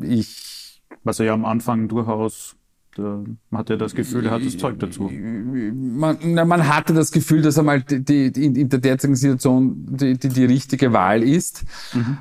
ich. 0.00 0.82
Was 1.04 1.20
er 1.20 1.26
ja 1.26 1.34
am 1.34 1.44
Anfang 1.44 1.88
durchaus 1.88 2.56
man 2.98 3.38
hatte 3.52 3.78
das 3.78 3.94
Gefühl, 3.94 4.26
er 4.26 4.32
hat 4.32 4.44
das 4.44 4.56
Zeug 4.56 4.78
dazu. 4.78 5.10
Man, 5.10 6.18
na, 6.22 6.44
man 6.44 6.66
hatte 6.68 6.94
das 6.94 7.10
Gefühl, 7.10 7.42
dass 7.42 7.56
er 7.56 7.62
mal 7.62 7.82
die, 7.82 8.32
die, 8.32 8.44
in, 8.44 8.68
der 8.68 8.78
derzeitigen 8.78 9.16
Situation 9.16 9.86
die, 9.88 10.18
die, 10.18 10.28
die 10.28 10.44
richtige 10.44 10.92
Wahl 10.92 11.22
ist. 11.22 11.64
Mhm. 11.94 12.18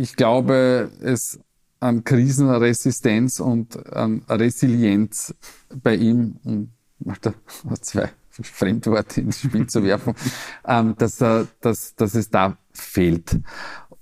Ich 0.00 0.16
glaube, 0.16 0.90
es 1.00 1.40
an 1.80 2.04
Krisenresistenz 2.04 3.40
und 3.40 3.86
an 3.94 4.22
Resilienz 4.28 5.34
bei 5.82 5.96
ihm, 5.96 6.36
um 6.44 6.70
zwei 7.80 8.10
Fremdworte 8.30 9.22
ins 9.22 9.40
Spiel 9.40 9.66
zu 9.66 9.82
werfen, 9.82 10.14
ähm, 10.66 10.94
dass, 10.96 11.20
er, 11.20 11.46
dass, 11.60 11.94
dass 11.94 12.14
es 12.14 12.30
da 12.30 12.56
fehlt. 12.72 13.40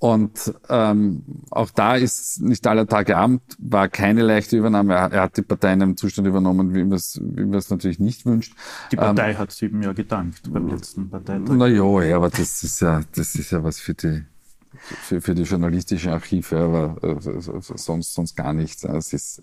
Und 0.01 0.55
ähm, 0.69 1.25
auch 1.51 1.71
da 1.71 1.97
ist 1.97 2.41
nicht 2.41 2.67
aller 2.69 2.87
Tage 2.87 3.17
Abend, 3.17 3.43
war 3.59 3.89
keine 3.89 4.23
leichte 4.23 4.57
Übernahme. 4.57 4.95
Er, 4.95 5.13
er 5.13 5.23
hat 5.23 5.37
die 5.37 5.43
Partei 5.43 5.73
in 5.73 5.83
einem 5.83 5.97
Zustand 5.97 6.29
übernommen, 6.29 6.73
wie 6.75 6.85
man 6.85 6.93
es 6.93 7.21
wie 7.21 7.45
man 7.45 7.55
es 7.55 7.69
natürlich 7.69 7.99
nicht 7.99 8.25
wünscht. 8.25 8.55
Die 8.93 8.97
Partei 8.97 9.33
ähm, 9.33 9.39
hat 9.39 9.51
sieben 9.51 9.83
Jahr 9.83 9.95
gedankt 9.95 10.53
beim 10.53 10.69
letzten 10.69 11.11
Parteitag. 11.11 11.53
Na 11.53 11.67
ja, 11.67 12.03
ja, 12.03 12.17
aber 12.17 12.31
das 12.31 12.63
ist 12.63 12.81
ja, 12.81 13.01
das 13.13 13.35
ist 13.35 13.51
ja 13.51 13.65
was 13.65 13.81
für 13.81 13.95
die 13.95 14.25
für, 14.73 15.21
für 15.21 15.35
die 15.35 15.43
journalistischen 15.43 16.13
Archive, 16.13 16.57
aber 16.57 16.97
äh, 17.03 17.41
sonst, 17.41 18.15
sonst 18.15 18.37
gar 18.37 18.53
nichts. 18.53 18.85
Es 18.85 19.13
ist, 19.13 19.43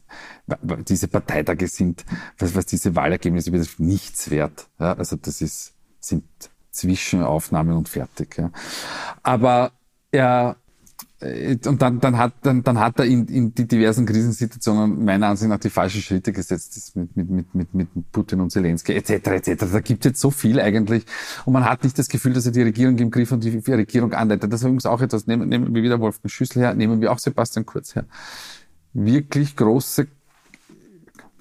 diese 0.87 1.07
Parteitage 1.07 1.67
sind, 1.67 2.05
was, 2.37 2.55
was 2.55 2.65
diese 2.65 2.95
Wahlergebnisse 2.95 3.51
betrifft, 3.51 3.79
nichts 3.79 4.29
wert. 4.29 4.67
Ja, 4.79 4.93
also 4.93 5.15
das 5.15 5.41
ist, 5.41 5.73
sind 5.99 6.23
Zwischenaufnahmen 6.71 7.75
und 7.75 7.89
fertig. 7.89 8.37
Ja. 8.37 8.51
Aber 9.23 9.71
er 10.15 10.57
äh, 11.19 11.57
und 11.65 11.81
dann, 11.81 11.99
dann, 11.99 12.17
hat, 12.17 12.33
dann, 12.41 12.63
dann 12.63 12.79
hat 12.79 12.99
er 12.99 13.05
in, 13.05 13.27
in 13.27 13.53
die 13.53 13.67
diversen 13.67 14.05
Krisensituationen 14.05 15.03
meiner 15.03 15.27
Ansicht 15.27 15.49
nach 15.49 15.59
die 15.59 15.69
falschen 15.69 16.01
Schritte 16.01 16.33
gesetzt 16.33 16.95
mit, 16.95 17.15
mit, 17.15 17.29
mit, 17.29 17.53
mit, 17.53 17.73
mit 17.73 18.11
Putin 18.11 18.41
und 18.41 18.51
Zelensky 18.51 18.93
etc. 18.93 19.11
etc. 19.27 19.65
Da 19.71 19.79
gibt 19.79 20.05
es 20.05 20.11
jetzt 20.11 20.21
so 20.21 20.31
viel 20.31 20.59
eigentlich 20.59 21.05
und 21.45 21.53
man 21.53 21.65
hat 21.65 21.83
nicht 21.83 21.97
das 21.97 22.09
Gefühl, 22.09 22.33
dass 22.33 22.45
er 22.45 22.51
die 22.51 22.63
Regierung 22.63 22.97
im 22.97 23.11
Griff 23.11 23.31
und 23.31 23.43
die, 23.43 23.61
die 23.61 23.73
Regierung 23.73 24.13
anleitet. 24.13 24.51
Das 24.51 24.61
ist 24.61 24.65
übrigens 24.65 24.85
auch 24.85 25.01
etwas, 25.01 25.27
nehmen, 25.27 25.47
nehmen 25.47 25.73
wir 25.73 25.83
wieder 25.83 25.99
Wolfgang 25.99 26.31
Schüssel 26.31 26.61
her, 26.61 26.73
nehmen 26.73 27.01
wir 27.01 27.11
auch 27.11 27.19
Sebastian 27.19 27.65
Kurz 27.65 27.95
her. 27.95 28.05
Wirklich 28.93 29.55
große, 29.55 30.07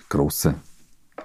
große, 0.08 0.54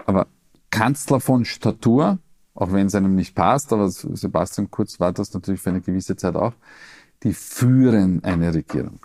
aber 0.06 0.28
Kanzler 0.72 1.20
von 1.20 1.46
Statur, 1.46 2.20
auch 2.54 2.72
wenn 2.72 2.88
es 2.88 2.96
einem 2.96 3.16
nicht 3.16 3.36
passt, 3.36 3.74
aber 3.74 3.90
Sebastian 3.90 4.70
Kurz 4.70 5.00
war 5.00 5.12
das 5.14 5.34
natürlich 5.34 5.62
für 5.62 5.70
eine 5.70 5.82
gewisse 5.82 6.16
Zeit 6.16 6.36
auch, 6.36 6.54
die 7.24 7.34
führen 7.34 8.24
eine 8.24 8.54
Regierung. 8.54 9.00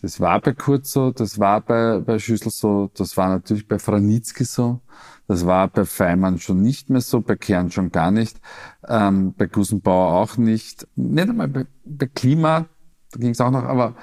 Das 0.00 0.20
war 0.20 0.40
bei 0.40 0.52
Kurz 0.52 0.92
so, 0.92 1.10
das 1.10 1.38
war 1.38 1.60
bei, 1.60 1.98
bei 1.98 2.18
Schüssel 2.18 2.52
so, 2.52 2.90
das 2.94 3.16
war 3.16 3.28
natürlich 3.30 3.66
bei 3.66 3.78
Franitzky 3.78 4.44
so, 4.44 4.80
das 5.26 5.44
war 5.44 5.66
bei 5.68 5.84
Feimann 5.84 6.38
schon 6.38 6.62
nicht 6.62 6.88
mehr 6.88 7.00
so, 7.00 7.20
bei 7.20 7.34
Kern 7.34 7.70
schon 7.70 7.90
gar 7.90 8.12
nicht, 8.12 8.40
ähm, 8.86 9.34
bei 9.36 9.46
Gusenbauer 9.46 10.14
auch 10.14 10.36
nicht, 10.36 10.86
nicht 10.94 11.28
einmal 11.28 11.48
bei, 11.48 11.66
bei 11.84 12.06
Klima, 12.06 12.66
da 13.10 13.18
ging 13.18 13.30
es 13.30 13.40
auch 13.40 13.50
noch, 13.50 13.64
aber 13.64 13.96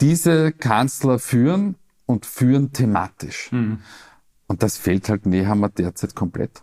diese 0.00 0.52
Kanzler 0.52 1.18
führen 1.18 1.76
und 2.04 2.26
führen 2.26 2.72
thematisch. 2.72 3.50
Mhm. 3.52 3.78
Und 4.46 4.62
das 4.62 4.76
fehlt 4.76 5.08
halt 5.08 5.24
Nehammer 5.24 5.70
derzeit 5.70 6.14
komplett. 6.14 6.62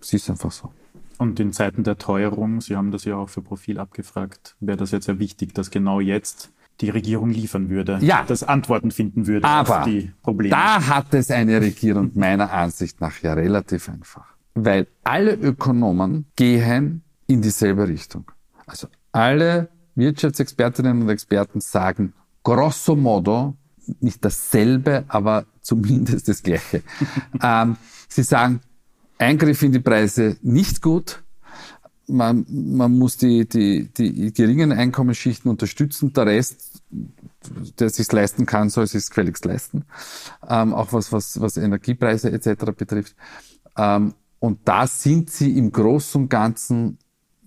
Es 0.00 0.12
ist 0.14 0.30
einfach 0.30 0.52
so. 0.52 0.72
Und 1.18 1.40
in 1.40 1.52
Zeiten 1.52 1.82
der 1.82 1.98
Teuerung, 1.98 2.60
Sie 2.60 2.76
haben 2.76 2.90
das 2.90 3.04
ja 3.04 3.16
auch 3.16 3.28
für 3.28 3.42
Profil 3.42 3.78
abgefragt, 3.78 4.56
wäre 4.60 4.76
das 4.76 4.92
jetzt 4.92 5.06
sehr 5.06 5.18
wichtig, 5.18 5.52
dass 5.54 5.70
genau 5.70 6.00
jetzt 6.00 6.50
die 6.80 6.90
Regierung 6.90 7.30
liefern 7.30 7.70
würde, 7.70 7.98
ja. 8.00 8.24
dass 8.26 8.44
Antworten 8.44 8.92
finden 8.92 9.26
würde 9.26 9.46
Aber 9.46 9.80
auf 9.80 9.84
die 9.84 10.12
Probleme. 10.22 10.50
Da 10.50 10.86
hat 10.86 11.12
es 11.12 11.30
eine 11.30 11.60
Regierung 11.60 12.12
meiner 12.14 12.52
Ansicht 12.52 13.00
nach 13.00 13.20
ja 13.20 13.34
relativ 13.34 13.88
einfach. 13.88 14.26
Weil 14.54 14.86
alle 15.02 15.34
Ökonomen 15.34 16.26
gehen 16.36 17.02
in 17.26 17.42
dieselbe 17.42 17.88
Richtung. 17.88 18.30
Also 18.66 18.86
alle 19.10 19.68
Wirtschaftsexpertinnen 19.96 21.02
und 21.02 21.08
Experten 21.08 21.60
sagen 21.60 22.12
grosso 22.44 22.94
modo 22.94 23.56
nicht 24.00 24.24
dasselbe, 24.24 25.04
aber 25.08 25.46
zumindest 25.60 26.28
das 26.28 26.42
Gleiche. 26.42 26.82
ähm, 27.42 27.76
sie 28.08 28.22
sagen, 28.22 28.60
Eingriff 29.18 29.62
in 29.62 29.72
die 29.72 29.80
Preise 29.80 30.36
nicht 30.42 30.80
gut. 30.82 31.22
Man, 32.06 32.46
man 32.48 32.96
muss 32.96 33.18
die, 33.18 33.46
die, 33.46 33.88
die 33.92 34.32
geringen 34.32 34.72
Einkommensschichten 34.72 35.50
unterstützen. 35.50 36.12
Der 36.14 36.26
Rest, 36.26 36.82
der 37.78 37.90
sich 37.90 38.10
leisten 38.10 38.46
kann, 38.46 38.70
soll 38.70 38.86
sich 38.86 39.06
gefälligst 39.06 39.44
leisten. 39.44 39.84
Ähm, 40.48 40.72
auch 40.72 40.92
was, 40.92 41.12
was, 41.12 41.38
was 41.40 41.58
Energiepreise 41.58 42.32
etc. 42.32 42.72
betrifft. 42.76 43.14
Ähm, 43.76 44.14
und 44.38 44.60
da 44.64 44.86
sind 44.86 45.30
sie 45.30 45.58
im 45.58 45.72
Großen 45.72 46.22
und 46.22 46.28
Ganzen, 46.28 46.98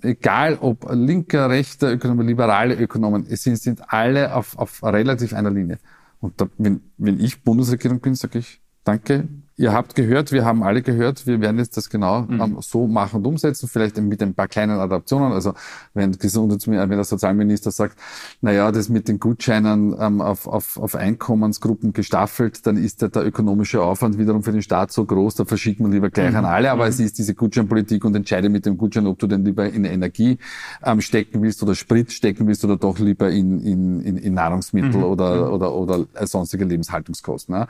egal 0.01 0.57
ob 0.59 0.87
linker, 0.91 1.49
rechter 1.49 1.91
Ökonomen, 1.91 2.27
liberale 2.27 2.75
Ökonomen, 2.75 3.25
es 3.29 3.43
sind, 3.43 3.57
sind 3.57 3.81
alle 3.91 4.35
auf, 4.35 4.57
auf 4.57 4.83
relativ 4.83 5.33
einer 5.33 5.51
Linie. 5.51 5.79
Und 6.19 6.39
da, 6.39 6.49
wenn, 6.57 6.81
wenn 6.97 7.19
ich 7.19 7.43
Bundesregierung 7.43 7.99
bin, 7.99 8.15
sage 8.15 8.39
ich, 8.39 8.61
danke, 8.83 9.27
ihr 9.61 9.73
habt 9.73 9.95
gehört, 9.95 10.31
wir 10.31 10.43
haben 10.43 10.63
alle 10.63 10.81
gehört, 10.81 11.27
wir 11.27 11.39
werden 11.39 11.59
jetzt 11.59 11.77
das 11.77 11.89
genau 11.89 12.23
mhm. 12.23 12.41
ähm, 12.41 12.57
so 12.61 12.87
machen 12.87 13.17
und 13.17 13.27
umsetzen, 13.27 13.69
vielleicht 13.69 13.97
mit 14.01 14.21
ein 14.21 14.33
paar 14.33 14.47
kleinen 14.47 14.79
Adaptionen. 14.79 15.31
Also 15.31 15.53
wenn, 15.93 16.15
wenn 16.19 16.89
der 16.89 17.03
Sozialminister 17.03 17.69
sagt, 17.69 17.97
na 18.41 18.51
ja, 18.51 18.71
das 18.71 18.89
mit 18.89 19.07
den 19.07 19.19
Gutscheinen 19.19 19.95
ähm, 19.99 20.19
auf, 20.19 20.47
auf, 20.47 20.77
auf 20.77 20.95
Einkommensgruppen 20.95 21.93
gestaffelt, 21.93 22.65
dann 22.65 22.75
ist 22.75 23.03
der, 23.03 23.09
der 23.09 23.25
ökonomische 23.25 23.83
Aufwand 23.83 24.17
wiederum 24.17 24.41
für 24.41 24.51
den 24.51 24.63
Staat 24.63 24.91
so 24.91 25.05
groß, 25.05 25.35
da 25.35 25.45
verschickt 25.45 25.79
man 25.79 25.91
lieber 25.91 26.09
gleich 26.09 26.31
mhm. 26.31 26.37
an 26.37 26.45
alle. 26.45 26.71
Aber 26.71 26.85
mhm. 26.85 26.89
es 26.89 26.99
ist 26.99 27.19
diese 27.19 27.35
Gutscheinpolitik 27.35 28.03
und 28.03 28.15
entscheide 28.15 28.49
mit 28.49 28.65
dem 28.65 28.77
Gutschein, 28.77 29.05
ob 29.05 29.19
du 29.19 29.27
den 29.27 29.45
lieber 29.45 29.69
in 29.69 29.85
Energie 29.85 30.39
ähm, 30.83 31.01
stecken 31.01 31.41
willst 31.43 31.61
oder 31.61 31.75
Sprit 31.75 32.11
stecken 32.11 32.47
willst 32.47 32.65
oder 32.65 32.77
doch 32.77 32.97
lieber 32.97 33.29
in, 33.29 33.59
in, 33.61 34.01
in, 34.01 34.17
in 34.17 34.33
Nahrungsmittel 34.33 34.97
mhm. 34.97 35.03
oder, 35.03 35.35
mhm. 35.35 35.53
oder, 35.53 35.75
oder, 35.75 36.05
oder 36.05 36.27
sonstige 36.27 36.65
Lebenshaltungskosten. 36.65 37.55
Ne? 37.55 37.67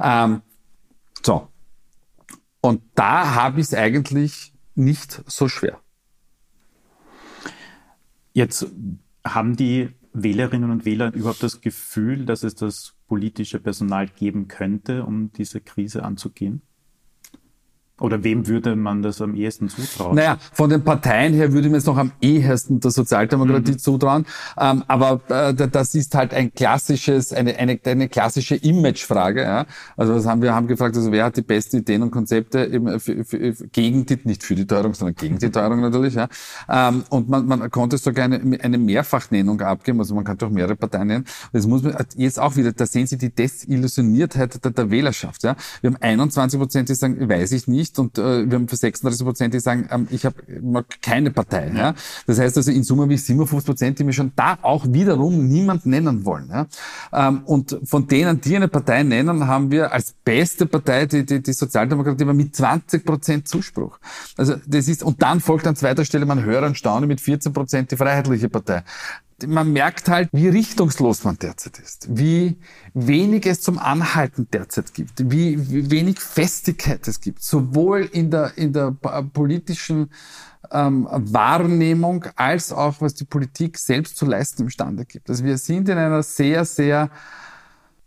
Ähm, 0.00 0.40
so. 1.24 1.48
Und 2.60 2.82
da 2.94 3.34
habe 3.34 3.60
ich 3.60 3.66
es 3.66 3.74
eigentlich 3.74 4.54
nicht 4.74 5.22
so 5.26 5.48
schwer. 5.48 5.80
Jetzt 8.32 8.66
haben 9.24 9.56
die 9.56 9.90
Wählerinnen 10.12 10.70
und 10.70 10.84
Wähler 10.84 11.12
überhaupt 11.12 11.42
das 11.42 11.60
Gefühl, 11.60 12.24
dass 12.24 12.42
es 12.42 12.54
das 12.54 12.94
politische 13.06 13.60
Personal 13.60 14.08
geben 14.08 14.48
könnte, 14.48 15.04
um 15.04 15.32
diese 15.32 15.60
Krise 15.60 16.04
anzugehen? 16.04 16.62
Oder 18.00 18.24
wem 18.24 18.48
würde 18.48 18.74
man 18.74 19.02
das 19.02 19.20
am 19.20 19.36
ehesten 19.36 19.68
zutrauen? 19.68 20.16
Naja, 20.16 20.36
von 20.52 20.68
den 20.68 20.82
Parteien 20.82 21.32
her 21.32 21.52
würde 21.52 21.68
man 21.68 21.78
es 21.78 21.86
noch 21.86 21.96
am 21.96 22.10
ehesten 22.20 22.80
der 22.80 22.90
Sozialdemokratie 22.90 23.72
mhm. 23.72 23.78
zutrauen. 23.78 24.26
Ähm, 24.58 24.82
aber 24.88 25.20
äh, 25.28 25.54
das 25.54 25.94
ist 25.94 26.12
halt 26.16 26.34
ein 26.34 26.52
klassisches, 26.52 27.32
eine, 27.32 27.56
eine, 27.56 27.78
eine 27.84 28.08
klassische 28.08 28.56
Imagefrage. 28.56 29.42
Ja? 29.42 29.66
Also 29.96 30.12
das 30.14 30.26
haben 30.26 30.42
wir 30.42 30.52
haben 30.52 30.66
gefragt, 30.66 30.96
also 30.96 31.12
wer 31.12 31.26
hat 31.26 31.36
die 31.36 31.42
besten 31.42 31.76
Ideen 31.78 32.02
und 32.02 32.10
Konzepte 32.10 32.66
eben 32.66 32.98
für, 32.98 33.24
für, 33.24 33.52
gegen 33.70 34.04
die, 34.04 34.18
nicht 34.24 34.42
für 34.42 34.56
die 34.56 34.66
Teuerung, 34.66 34.94
sondern 34.94 35.14
gegen 35.14 35.38
die 35.38 35.50
Teuerung 35.50 35.80
natürlich. 35.80 36.14
Ja? 36.14 36.26
Ähm, 36.68 37.04
und 37.10 37.28
man, 37.28 37.46
man 37.46 37.70
konnte 37.70 37.96
sogar 37.98 38.24
eine, 38.24 38.58
eine 38.60 38.76
Mehrfachnennung 38.76 39.60
abgeben, 39.60 40.00
also 40.00 40.16
man 40.16 40.24
kann 40.24 40.36
doch 40.36 40.50
mehrere 40.50 40.74
Parteien 40.74 41.06
nennen. 41.06 41.24
Das 41.52 41.68
muss 41.68 41.84
man 41.84 41.94
jetzt 42.16 42.40
auch 42.40 42.56
wieder, 42.56 42.72
da 42.72 42.86
sehen 42.86 43.06
Sie 43.06 43.18
die 43.18 43.32
Desillusioniertheit 43.32 44.64
der, 44.64 44.72
der 44.72 44.90
Wählerschaft. 44.90 45.44
Ja? 45.44 45.54
Wir 45.80 45.90
haben 45.90 46.02
21 46.02 46.58
Prozent, 46.58 46.88
die 46.88 46.94
sagen, 46.96 47.28
weiß 47.28 47.52
ich 47.52 47.68
nicht 47.68 47.83
nicht 47.84 47.98
und 47.98 48.18
äh, 48.18 48.48
wir 48.48 48.56
haben 48.56 48.68
für 48.68 48.76
36 48.76 49.24
Prozent, 49.26 49.54
die 49.54 49.60
sagen, 49.60 49.88
ähm, 49.90 50.08
ich 50.10 50.24
habe 50.24 50.36
keine 51.02 51.30
Partei. 51.30 51.68
Ja. 51.68 51.78
ja. 51.78 51.94
Das 52.26 52.38
heißt 52.38 52.56
also 52.56 52.70
in 52.70 52.82
Summe 52.82 53.08
wie 53.08 53.16
57 53.16 53.66
Prozent, 53.66 53.98
die 53.98 54.04
mir 54.04 54.12
schon 54.12 54.32
da 54.36 54.58
auch 54.62 54.86
wiederum 54.88 55.46
niemand 55.46 55.86
nennen 55.86 56.24
wollen. 56.24 56.48
Ja. 56.50 56.66
Ähm, 57.12 57.42
und 57.44 57.78
von 57.84 58.06
denen, 58.06 58.40
die 58.40 58.56
eine 58.56 58.68
Partei 58.68 59.02
nennen, 59.02 59.46
haben 59.46 59.70
wir 59.70 59.92
als 59.92 60.14
beste 60.24 60.66
Partei 60.66 61.06
die, 61.06 61.24
die, 61.24 61.42
die 61.42 61.52
Sozialdemokratie 61.52 62.24
mit 62.24 62.56
20 62.56 63.04
Prozent 63.04 63.48
Zuspruch. 63.48 63.98
Also 64.36 64.54
das 64.66 64.88
ist 64.88 65.02
und 65.02 65.22
dann 65.22 65.40
folgt 65.40 65.66
an 65.66 65.76
zweiter 65.76 66.04
Stelle 66.04 66.26
man 66.26 66.42
höre 66.42 66.64
und 66.64 66.78
staune 66.78 67.06
mit 67.06 67.20
14 67.20 67.52
Prozent 67.52 67.90
die 67.90 67.96
Freiheitliche 67.96 68.48
Partei 68.48 68.82
man 69.46 69.72
merkt 69.72 70.08
halt, 70.08 70.28
wie 70.32 70.48
richtungslos 70.48 71.24
man 71.24 71.38
derzeit 71.38 71.78
ist, 71.78 72.06
wie 72.10 72.58
wenig 72.92 73.46
es 73.46 73.60
zum 73.60 73.78
Anhalten 73.78 74.48
derzeit 74.52 74.94
gibt, 74.94 75.30
wie, 75.30 75.70
wie 75.70 75.90
wenig 75.90 76.20
Festigkeit 76.20 77.06
es 77.08 77.20
gibt, 77.20 77.42
sowohl 77.42 78.08
in 78.12 78.30
der, 78.30 78.56
in 78.56 78.72
der 78.72 78.92
politischen 79.32 80.10
ähm, 80.70 81.08
Wahrnehmung 81.10 82.26
als 82.36 82.72
auch 82.72 83.00
was 83.00 83.14
die 83.14 83.24
Politik 83.24 83.78
selbst 83.78 84.16
zu 84.16 84.26
leisten 84.26 84.62
imstande 84.62 85.04
gibt. 85.04 85.28
Also 85.28 85.44
wir 85.44 85.58
sind 85.58 85.88
in 85.88 85.98
einer 85.98 86.22
sehr, 86.22 86.64
sehr 86.64 87.10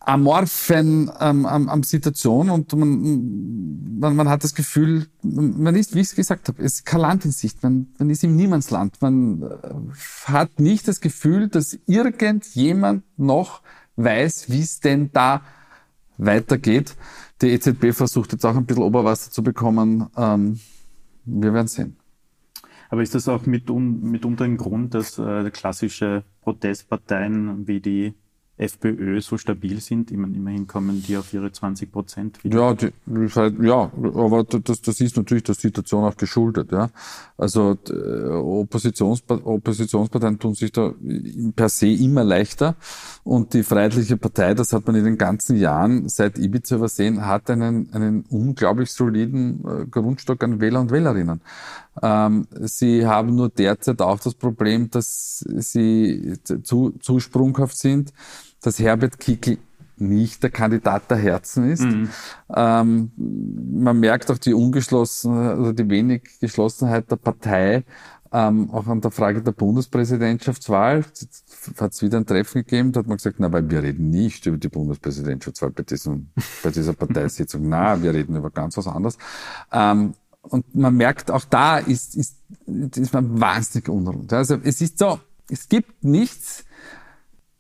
amorphen 0.08 1.12
ähm, 1.20 1.46
ähm, 1.52 1.84
Situation 1.84 2.50
und 2.50 2.74
man, 2.74 4.00
man, 4.00 4.16
man 4.16 4.30
hat 4.30 4.42
das 4.46 4.56
Gefühl, 4.56 5.08
man 5.22 5.76
ist, 5.76 5.96
wie 5.96 6.00
ich 6.00 6.08
es 6.08 6.16
gesagt 6.16 6.48
habe, 6.48 6.64
es 6.64 6.76
ist 6.76 6.86
kein 6.86 7.02
Land 7.02 7.26
in 7.26 7.32
Sicht, 7.32 7.62
man, 7.62 7.88
man 8.00 8.10
ist 8.10 8.24
im 8.24 8.38
Niemandsland. 8.38 9.02
Man 9.02 9.42
äh, 9.42 9.48
hat 10.26 10.62
nicht 10.62 10.88
das 10.88 11.02
Gefühl, 11.02 11.50
dass 11.50 11.78
irgendjemand 11.88 13.04
noch 13.18 13.62
weiß, 13.98 14.50
wie 14.50 14.62
es 14.62 14.80
denn 14.80 15.12
da 15.12 15.42
weitergeht. 16.18 16.96
Die 17.42 17.50
EZB 17.50 17.92
versucht 17.92 18.32
jetzt 18.32 18.46
auch 18.46 18.56
ein 18.56 18.66
bisschen 18.66 18.84
Oberwasser 18.84 19.30
zu 19.30 19.44
bekommen. 19.44 20.08
Ähm, 20.16 20.62
wir 21.26 21.54
werden 21.54 21.68
sehen. 21.68 21.98
Aber 22.90 23.02
ist 23.02 23.14
das 23.14 23.28
auch 23.28 23.46
mit, 23.46 23.70
mitunter 23.70 24.46
ein 24.46 24.56
Grund, 24.56 24.94
dass 24.94 25.20
äh, 25.20 25.50
klassische 25.52 26.24
Protestparteien 26.44 27.68
wie 27.68 27.82
die 27.82 28.14
FPÖ 28.58 29.22
so 29.22 29.38
stabil 29.38 29.80
sind. 29.82 30.12
Immerhin 30.12 30.66
kommen 30.66 31.04
die 31.08 31.16
auf 31.16 31.32
ihre 31.34 31.52
20 31.52 31.92
Prozent 31.92 32.44
wieder. 32.44 32.60
Ja, 32.60 32.74
die, 32.74 32.92
ja, 33.66 33.92
aber 33.94 34.44
das, 34.44 34.82
das 34.82 35.00
ist 35.00 35.16
natürlich 35.16 35.44
der 35.44 35.56
Situation 35.56 36.04
auch 36.04 36.18
geschuldet. 36.18 36.72
Ja. 36.72 36.90
Also 37.38 37.78
äh, 37.90 38.30
Oppositions, 38.30 39.24
Oppositionsparteien 39.28 40.40
tun 40.40 40.56
sich 40.56 40.72
da 40.72 40.94
per 41.56 41.70
se 41.70 41.88
immer 41.88 42.24
leichter 42.24 42.76
und 43.24 43.54
die 43.54 43.62
Freiheitliche 43.62 44.18
Partei, 44.18 44.56
das 44.56 44.74
hat 44.74 44.88
man 44.88 44.96
in 44.96 45.06
den 45.06 45.18
ganzen 45.18 45.58
Jahren 45.58 46.10
seit 46.10 46.40
Ibiza 46.40 46.78
übersehen, 46.78 47.26
hat 47.26 47.50
einen, 47.52 47.94
einen 47.94 48.26
unglaublich 48.30 48.92
soliden 48.92 49.64
äh, 49.66 49.86
Grundstock 49.86 50.44
an 50.44 50.60
Wähler 50.60 50.82
und 50.82 50.92
Wählerinnen. 50.92 51.42
Ähm, 52.02 52.48
sie 52.62 53.06
haben 53.06 53.36
nur 53.36 53.50
derzeit 53.50 54.02
auch 54.02 54.20
das 54.20 54.34
Problem, 54.34 54.90
dass 54.90 55.40
sie 55.40 56.38
zu, 56.64 56.92
zu 57.00 57.20
sprunghaft 57.20 57.78
sind 57.78 58.14
dass 58.62 58.80
Herbert 58.80 59.20
Kickl 59.20 59.58
nicht 60.00 60.44
der 60.44 60.52
Kandidat 60.52 61.10
der 61.10 61.18
Herzen 61.18 61.70
ist. 61.70 61.84
Mhm. 61.84 62.10
Ähm, 62.56 63.12
man 63.18 64.00
merkt 64.00 64.30
auch 64.30 64.38
die 64.38 64.54
ungeschlossene, 64.54 65.52
also 65.52 65.72
die 65.72 65.90
wenig 65.90 66.40
Geschlossenheit 66.40 67.10
der 67.10 67.16
Partei, 67.16 67.84
ähm, 68.32 68.70
auch 68.72 68.88
an 68.88 69.02
der 69.02 69.12
Frage 69.12 69.42
der 69.42 69.54
Bundespräsidentschaftswahl. 69.54 71.04
Hat 71.80 71.94
es 71.94 72.02
wieder 72.02 72.18
ein 72.18 72.26
Treffen 72.26 72.64
gegeben, 72.64 72.92
da 72.92 73.00
hat 73.00 73.08
man 73.08 73.18
gesagt, 73.18 73.38
na, 73.40 73.52
weil 73.52 73.70
wir 73.70 73.82
reden 73.82 74.10
nicht 74.10 74.46
über 74.46 74.58
die 74.58 74.70
Bundespräsidentschaftswahl 74.70 75.72
bei, 75.72 75.84
diesem, 75.84 76.30
bei 76.64 76.70
dieser 76.70 76.94
Parteisitzung. 76.94 77.62
na, 77.70 78.02
wir 78.02 78.14
reden 78.14 78.36
über 78.36 78.52
ganz 78.52 78.78
was 78.78 78.88
anderes. 78.88 79.18
Ähm, 79.72 80.14
und 80.42 80.76
man 80.76 80.96
merkt, 80.96 81.32
auch 81.32 81.46
da 81.46 81.78
ist, 81.78 82.16
ist, 82.16 82.38
ist 82.66 83.14
man 83.14 83.40
wahnsinnig 83.40 83.90
unruhig. 83.90 84.32
Also 84.32 84.58
es 84.64 84.82
ist 84.82 85.00
so, 85.00 85.20
es 85.50 85.68
gibt 85.68 86.04
nichts, 86.04 86.64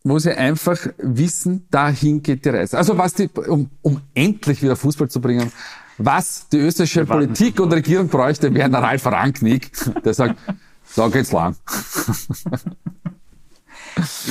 wo 0.09 0.19
sie 0.19 0.31
einfach 0.31 0.77
wissen, 0.97 1.65
dahin 1.71 2.21
geht 2.23 2.45
die 2.45 2.49
Reise. 2.49 2.77
Also 2.77 2.97
was 2.97 3.13
die, 3.13 3.29
um, 3.47 3.69
um 3.81 4.01
endlich 4.13 4.61
wieder 4.61 4.75
Fußball 4.75 5.09
zu 5.09 5.21
bringen, 5.21 5.51
was 5.97 6.47
die 6.49 6.57
österreichische 6.57 7.05
Politik 7.05 7.59
und 7.59 7.73
Regierung 7.73 8.07
bräuchte, 8.07 8.53
wäre 8.53 8.65
ein 8.65 8.75
Ralf 8.75 9.05
Rangnick, 9.05 9.71
der 10.03 10.13
sagt, 10.13 10.39
so 10.85 11.09
geht's 11.09 11.31
lang. 11.31 11.55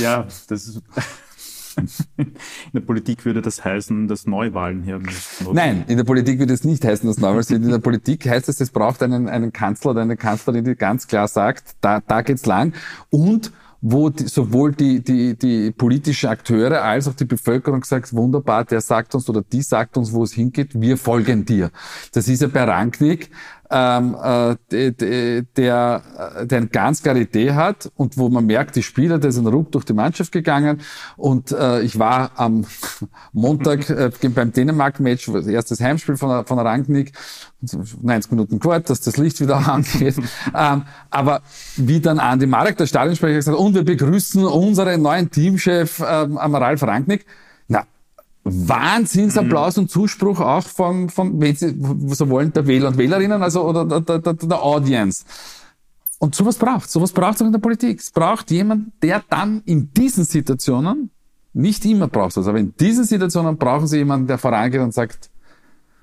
Ja, 0.01 0.27
das 0.49 0.69
ist, 0.69 0.81
in 2.17 2.33
der 2.73 2.81
Politik 2.81 3.25
würde 3.25 3.43
das 3.43 3.65
heißen, 3.65 4.09
dass 4.09 4.27
Neuwahlen 4.27 4.83
hier 4.83 4.99
müssen. 4.99 5.53
Nein, 5.53 5.85
in 5.89 5.97
der 5.97 6.05
Politik 6.05 6.39
würde 6.39 6.55
es 6.55 6.65
nicht 6.65 6.85
heißen, 6.85 7.07
dass 7.09 7.19
Neuwahlen 7.19 7.43
sind. 7.43 7.65
In 7.65 7.71
der 7.71 7.79
Politik 7.79 8.29
heißt 8.29 8.49
es, 8.49 8.61
es 8.61 8.71
braucht 8.71 9.03
einen, 9.03 9.29
einen 9.29 9.53
Kanzler 9.53 9.91
oder 9.93 10.03
eine 10.03 10.17
Kanzlerin, 10.17 10.65
die 10.65 10.75
ganz 10.75 11.07
klar 11.07 11.29
sagt, 11.29 11.77
da, 11.81 12.01
da 12.01 12.23
geht's 12.23 12.47
lang. 12.47 12.73
Und 13.11 13.53
wo 13.81 14.11
die, 14.11 14.27
sowohl 14.27 14.73
die, 14.73 15.03
die, 15.03 15.37
die 15.37 15.71
politischen 15.71 16.29
Akteure 16.29 16.83
als 16.83 17.09
auch 17.09 17.15
die 17.15 17.25
Bevölkerung 17.25 17.85
sagt, 17.85 18.13
wunderbar, 18.13 18.65
der 18.65 18.81
sagt 18.81 19.15
uns 19.15 19.29
oder 19.29 19.43
die 19.43 19.63
sagt 19.63 19.97
uns, 19.97 20.13
wo 20.13 20.25
es 20.25 20.33
hingeht, 20.33 20.81
wir 20.81 20.97
folgen 20.97 21.45
dir. 21.45 21.71
Das 22.13 22.29
ist 22.29 22.43
ja 22.43 22.49
bei 22.49 22.65
Rangnick 22.65 23.31
ähm, 23.71 24.17
äh, 24.23 24.93
der, 24.93 25.43
der 25.57 26.03
eine 26.59 26.67
ganz 26.69 27.03
klare 27.03 27.21
Idee 27.21 27.53
hat 27.53 27.91
und 27.97 28.17
wo 28.17 28.29
man 28.29 28.47
merkt, 28.47 28.77
die 28.77 28.83
Spieler, 28.83 29.19
der 29.19 29.31
ist 29.31 29.39
ein 29.39 29.47
Ruck 29.47 29.73
durch 29.73 29.85
die 29.85 29.93
Mannschaft 29.93 30.33
gegangen 30.33 30.81
und 31.17 31.53
äh, 31.53 31.83
ich 31.83 31.99
war 31.99 32.31
am 32.37 32.65
Montag 33.33 33.89
äh, 33.91 34.11
beim 34.29 34.53
Dänemark-Match, 34.53 35.29
erstes 35.29 35.81
Heimspiel 35.81 36.17
von, 36.17 36.45
von 36.47 36.59
Rangnick, 36.59 37.13
90 38.03 38.31
Minuten 38.31 38.59
gewartet, 38.59 38.91
dass 38.91 39.01
das 39.01 39.17
Licht 39.17 39.41
wieder 39.41 39.57
angeht. 39.69 40.17
ähm, 40.55 40.83
aber 41.11 41.43
wie 41.77 42.01
dann 42.01 42.19
Andi 42.19 42.47
Marek, 42.47 42.77
der 42.77 42.87
Stadionsprecher, 42.87 43.37
gesagt 43.37 43.57
hat, 43.57 43.65
und 43.65 43.75
wir 43.75 43.85
begrüßen 43.85 44.45
unseren 44.45 45.03
neuen 45.03 45.31
Teamchef 45.31 46.03
ähm, 46.07 46.37
Ralf 46.37 46.83
Rangnick, 46.83 47.27
Wahnsinnsapplaus 48.47 49.77
mhm. 49.77 49.83
und 49.83 49.91
Zuspruch 49.91 50.41
auch 50.41 50.67
von, 50.67 51.09
von, 51.09 51.41
wenn 51.41 51.57
Sie 51.57 51.77
so 52.09 52.29
wollen, 52.29 52.53
der 52.53 52.67
Wähler 52.67 52.89
und 52.89 52.99
Wählerinnen, 52.99 53.43
also, 53.43 53.65
oder 53.65 54.01
der, 54.01 54.19
der, 54.21 54.35
der 54.35 54.63
Audience. 54.63 55.25
Und 56.19 56.35
sowas 56.35 56.57
braucht, 56.57 56.89
sowas 56.89 57.13
braucht 57.13 57.35
es 57.35 57.43
auch 57.43 57.47
in 57.47 57.53
der 57.53 57.59
Politik. 57.59 58.01
Es 58.01 58.11
braucht 58.11 58.51
jemand, 58.51 58.93
der 59.03 59.23
dann 59.29 59.63
in 59.67 59.93
diesen 59.93 60.25
Situationen, 60.25 61.11
nicht 61.53 61.85
immer 61.85 62.09
braucht 62.09 62.37
es, 62.37 62.47
aber 62.47 62.59
in 62.59 62.75
diesen 62.77 63.05
Situationen 63.05 63.57
brauchen 63.59 63.87
Sie 63.87 63.99
jemanden, 63.99 64.27
der 64.27 64.39
vorangeht 64.39 64.81
und 64.81 64.95
sagt, 64.95 65.31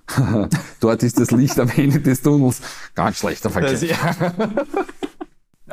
dort 0.82 1.01
ist 1.03 1.19
das 1.19 1.32
Licht 1.32 1.58
am 1.60 1.69
Ende 1.69 2.01
des 2.01 2.21
Tunnels. 2.21 2.62
Ganz 2.93 3.17
schlechter 3.17 3.49
Verkehr. 3.49 3.97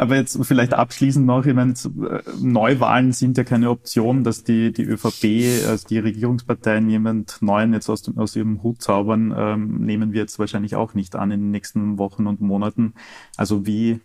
Aber 0.00 0.16
jetzt 0.16 0.42
vielleicht 0.46 0.72
abschließend 0.72 1.26
noch, 1.26 1.44
ich 1.44 1.52
meine, 1.52 1.72
äh, 1.72 2.22
Neuwahlen 2.40 3.12
sind 3.12 3.36
ja 3.36 3.44
keine 3.44 3.68
Option, 3.68 4.24
dass 4.24 4.44
die, 4.44 4.72
die 4.72 4.84
ÖVP, 4.84 5.68
also 5.68 5.86
die 5.88 5.98
Regierungsparteien 5.98 6.88
jemand 6.88 7.36
Neuen 7.42 7.74
jetzt 7.74 7.90
aus, 7.90 8.00
dem, 8.00 8.16
aus 8.16 8.34
ihrem 8.34 8.62
Hut 8.62 8.80
zaubern, 8.80 9.34
ähm, 9.36 9.84
nehmen 9.84 10.14
wir 10.14 10.22
jetzt 10.22 10.38
wahrscheinlich 10.38 10.74
auch 10.74 10.94
nicht 10.94 11.16
an 11.16 11.30
in 11.32 11.40
den 11.40 11.50
nächsten 11.50 11.98
Wochen 11.98 12.26
und 12.26 12.40
Monaten. 12.40 12.94
Also 13.36 13.66
wie, 13.66 14.00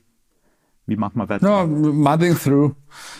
wie 0.85 0.97
machen 0.97 1.17
wir 1.17 1.29
weiter? 1.29 1.47
Ja, 1.47 1.65
mudding 1.65 2.35
through. 2.35 2.73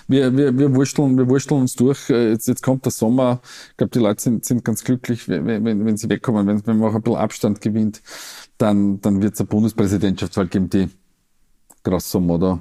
Wir, 0.10 0.36
wir, 0.36 0.58
wir, 0.58 0.76
wursteln, 0.76 1.18
wir 1.18 1.30
wursteln 1.30 1.62
uns 1.62 1.76
durch. 1.76 2.10
Äh, 2.10 2.32
jetzt, 2.32 2.50
jetzt 2.50 2.62
kommt 2.62 2.84
der 2.84 2.92
Sommer. 2.92 3.40
Ich 3.72 3.78
glaube, 3.78 3.92
die 3.92 4.00
Leute 4.00 4.22
sind, 4.22 4.44
sind 4.44 4.66
ganz 4.66 4.84
glücklich, 4.84 5.30
wenn, 5.30 5.46
wenn, 5.46 5.86
wenn 5.86 5.96
sie 5.96 6.10
wegkommen. 6.10 6.46
Wenn, 6.46 6.68
wenn 6.68 6.80
man 6.80 6.90
auch 6.90 6.96
ein 6.96 7.02
bisschen 7.04 7.20
Abstand 7.20 7.62
gewinnt, 7.62 8.02
dann, 8.58 9.00
dann 9.00 9.22
wird 9.22 9.36
es 9.36 9.40
eine 9.40 9.48
Bundespräsidentschaftswahl 9.48 10.48
geben, 10.48 10.70
die 10.70 10.90
grosso 11.86 12.20
modo 12.20 12.60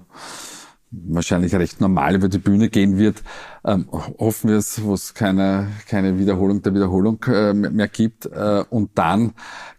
wahrscheinlich 1.09 1.55
recht 1.55 1.81
normal 1.81 2.15
über 2.15 2.29
die 2.29 2.39
Bühne 2.39 2.69
gehen 2.69 2.99
wird. 2.99 3.23
Ähm, 3.65 3.89
hoffen 3.91 4.51
wir 4.51 4.57
es, 4.57 4.83
wo 4.83 4.95
es 4.95 5.15
keine, 5.15 5.69
keine 5.89 6.19
Wiederholung 6.19 6.63
der 6.63 6.75
Wiederholung 6.75 7.23
äh, 7.25 7.53
mehr 7.53 7.89
gibt. 7.89 8.27
Äh, 8.27 8.65
und 8.71 8.91
dann 8.95 9.33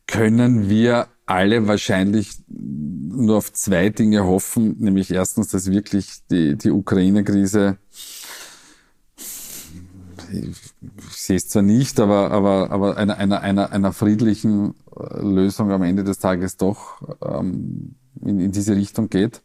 können 0.07 0.69
wir 0.69 1.07
alle 1.25 1.67
wahrscheinlich 1.67 2.39
nur 2.47 3.37
auf 3.37 3.51
zwei 3.53 3.89
Dinge 3.89 4.25
hoffen, 4.25 4.75
nämlich 4.79 5.11
erstens, 5.11 5.49
dass 5.49 5.71
wirklich 5.71 6.25
die, 6.29 6.55
die 6.57 6.69
Ukraine-Krise, 6.69 7.77
ich 10.31 10.57
sehe 11.11 11.37
es 11.37 11.47
zwar 11.47 11.61
nicht, 11.61 11.99
aber, 11.99 12.31
aber, 12.31 12.69
aber 12.71 12.97
einer, 12.97 13.17
einer, 13.17 13.41
einer, 13.41 13.71
einer 13.71 13.93
friedlichen 13.93 14.75
Lösung 15.19 15.71
am 15.71 15.83
Ende 15.83 16.03
des 16.03 16.19
Tages 16.19 16.57
doch 16.57 17.01
ähm, 17.23 17.95
in, 18.21 18.39
in 18.39 18.51
diese 18.51 18.75
Richtung 18.75 19.09
geht. 19.09 19.41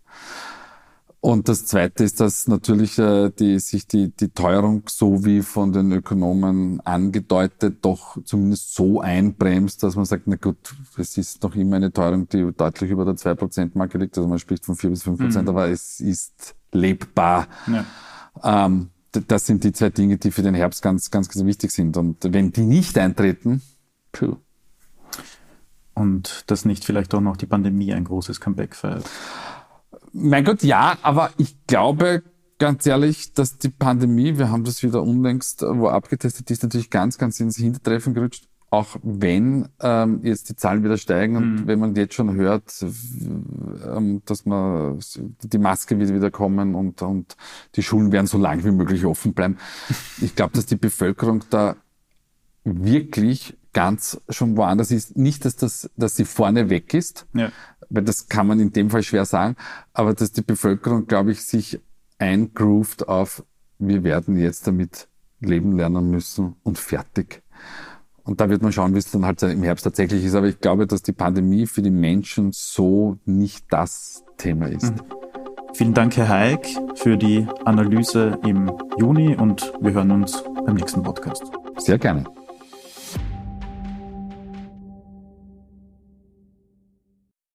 Und 1.22 1.50
das 1.50 1.66
Zweite 1.66 2.02
ist, 2.02 2.18
dass 2.18 2.48
natürlich 2.48 2.98
äh, 2.98 3.30
die, 3.30 3.58
sich 3.58 3.86
die, 3.86 4.08
die 4.08 4.30
Teuerung, 4.30 4.84
so 4.88 5.22
wie 5.22 5.42
von 5.42 5.70
den 5.70 5.92
Ökonomen 5.92 6.80
angedeutet, 6.80 7.84
doch 7.84 8.16
zumindest 8.24 8.74
so 8.74 9.02
einbremst, 9.02 9.82
dass 9.82 9.96
man 9.96 10.06
sagt, 10.06 10.22
na 10.26 10.36
gut, 10.36 10.74
es 10.96 11.18
ist 11.18 11.42
noch 11.42 11.54
immer 11.54 11.76
eine 11.76 11.92
Teuerung, 11.92 12.26
die 12.30 12.50
deutlich 12.56 12.90
über 12.90 13.04
der 13.04 13.16
2%-Marke 13.16 13.98
liegt. 13.98 14.16
Also 14.16 14.30
man 14.30 14.38
spricht 14.38 14.64
von 14.64 14.76
4 14.76 14.90
bis 14.90 15.02
5 15.02 15.18
Prozent, 15.18 15.44
mhm. 15.44 15.50
aber 15.50 15.68
es 15.68 16.00
ist 16.00 16.54
lebbar. 16.72 17.48
Ja. 17.66 18.64
Ähm, 18.64 18.88
das 19.12 19.44
sind 19.44 19.62
die 19.64 19.72
zwei 19.72 19.90
Dinge, 19.90 20.16
die 20.16 20.30
für 20.30 20.42
den 20.42 20.54
Herbst 20.54 20.80
ganz, 20.80 21.10
ganz, 21.10 21.28
ganz 21.28 21.44
wichtig 21.44 21.70
sind. 21.72 21.98
Und 21.98 22.32
wenn 22.32 22.50
die 22.50 22.64
nicht 22.64 22.96
eintreten, 22.96 23.60
puh. 24.12 24.36
Und 26.00 26.50
dass 26.50 26.64
nicht 26.64 26.86
vielleicht 26.86 27.14
auch 27.14 27.20
noch 27.20 27.36
die 27.36 27.44
Pandemie 27.44 27.92
ein 27.92 28.04
großes 28.04 28.40
Comeback 28.40 28.74
feiert. 28.74 29.04
Mein 30.12 30.44
Gott, 30.44 30.62
ja, 30.62 30.96
aber 31.02 31.30
ich 31.36 31.66
glaube 31.66 32.22
ganz 32.58 32.86
ehrlich, 32.86 33.34
dass 33.34 33.58
die 33.58 33.68
Pandemie, 33.68 34.38
wir 34.38 34.50
haben 34.50 34.64
das 34.64 34.82
wieder 34.82 35.02
unlängst 35.02 35.62
wo 35.62 35.88
abgetestet, 35.88 36.48
die 36.48 36.54
ist 36.54 36.62
natürlich 36.62 36.88
ganz, 36.88 37.18
ganz 37.18 37.38
ins 37.38 37.56
Hintertreffen 37.56 38.14
gerutscht. 38.14 38.46
Auch 38.70 38.96
wenn 39.02 39.68
ähm, 39.80 40.20
jetzt 40.22 40.48
die 40.48 40.56
Zahlen 40.56 40.84
wieder 40.84 40.96
steigen 40.96 41.36
und 41.36 41.54
mhm. 41.54 41.66
wenn 41.66 41.80
man 41.80 41.94
jetzt 41.96 42.14
schon 42.14 42.34
hört, 42.34 42.72
ähm, 42.82 44.22
dass 44.24 44.46
man 44.46 45.00
die 45.42 45.58
Maske 45.58 45.98
wird 45.98 46.14
wieder 46.14 46.30
kommen 46.30 46.74
und, 46.74 47.02
und 47.02 47.36
die 47.74 47.82
Schulen 47.82 48.10
werden 48.10 48.26
so 48.26 48.38
lang 48.38 48.64
wie 48.64 48.70
möglich 48.70 49.04
offen 49.04 49.34
bleiben. 49.34 49.58
Ich 50.22 50.34
glaube, 50.34 50.54
dass 50.54 50.66
die 50.66 50.76
Bevölkerung 50.76 51.42
da 51.50 51.76
wirklich 52.64 53.58
ganz 53.72 54.20
schon 54.28 54.56
woanders 54.56 54.90
ist. 54.90 55.16
Nicht, 55.16 55.44
dass 55.44 55.56
das, 55.56 55.90
dass 55.96 56.16
sie 56.16 56.24
vorne 56.24 56.70
weg 56.70 56.94
ist, 56.94 57.26
ja. 57.34 57.50
weil 57.88 58.02
das 58.02 58.28
kann 58.28 58.46
man 58.46 58.60
in 58.60 58.72
dem 58.72 58.90
Fall 58.90 59.02
schwer 59.02 59.24
sagen, 59.24 59.56
aber 59.92 60.14
dass 60.14 60.32
die 60.32 60.42
Bevölkerung, 60.42 61.06
glaube 61.06 61.32
ich, 61.32 61.42
sich 61.42 61.80
eingroovt 62.18 63.08
auf, 63.08 63.44
wir 63.78 64.04
werden 64.04 64.36
jetzt 64.38 64.66
damit 64.66 65.08
leben 65.40 65.76
lernen 65.76 66.10
müssen 66.10 66.56
und 66.62 66.78
fertig. 66.78 67.42
Und 68.24 68.40
da 68.40 68.48
wird 68.48 68.62
man 68.62 68.72
schauen, 68.72 68.94
wie 68.94 68.98
es 68.98 69.10
dann 69.10 69.24
halt 69.24 69.42
im 69.42 69.62
Herbst 69.62 69.84
tatsächlich 69.84 70.24
ist. 70.24 70.34
Aber 70.34 70.46
ich 70.46 70.60
glaube, 70.60 70.86
dass 70.86 71.02
die 71.02 71.12
Pandemie 71.12 71.66
für 71.66 71.82
die 71.82 71.90
Menschen 71.90 72.50
so 72.52 73.18
nicht 73.24 73.64
das 73.70 74.24
Thema 74.36 74.68
ist. 74.68 74.94
Mhm. 74.94 75.00
Vielen 75.72 75.94
Dank, 75.94 76.16
Herr 76.16 76.28
Haig, 76.28 76.66
für 76.96 77.16
die 77.16 77.46
Analyse 77.64 78.38
im 78.44 78.70
Juni 78.98 79.36
und 79.36 79.72
wir 79.80 79.92
hören 79.92 80.10
uns 80.10 80.42
beim 80.66 80.74
nächsten 80.74 81.02
Podcast. 81.02 81.44
Sehr 81.78 81.98
gerne. 81.98 82.24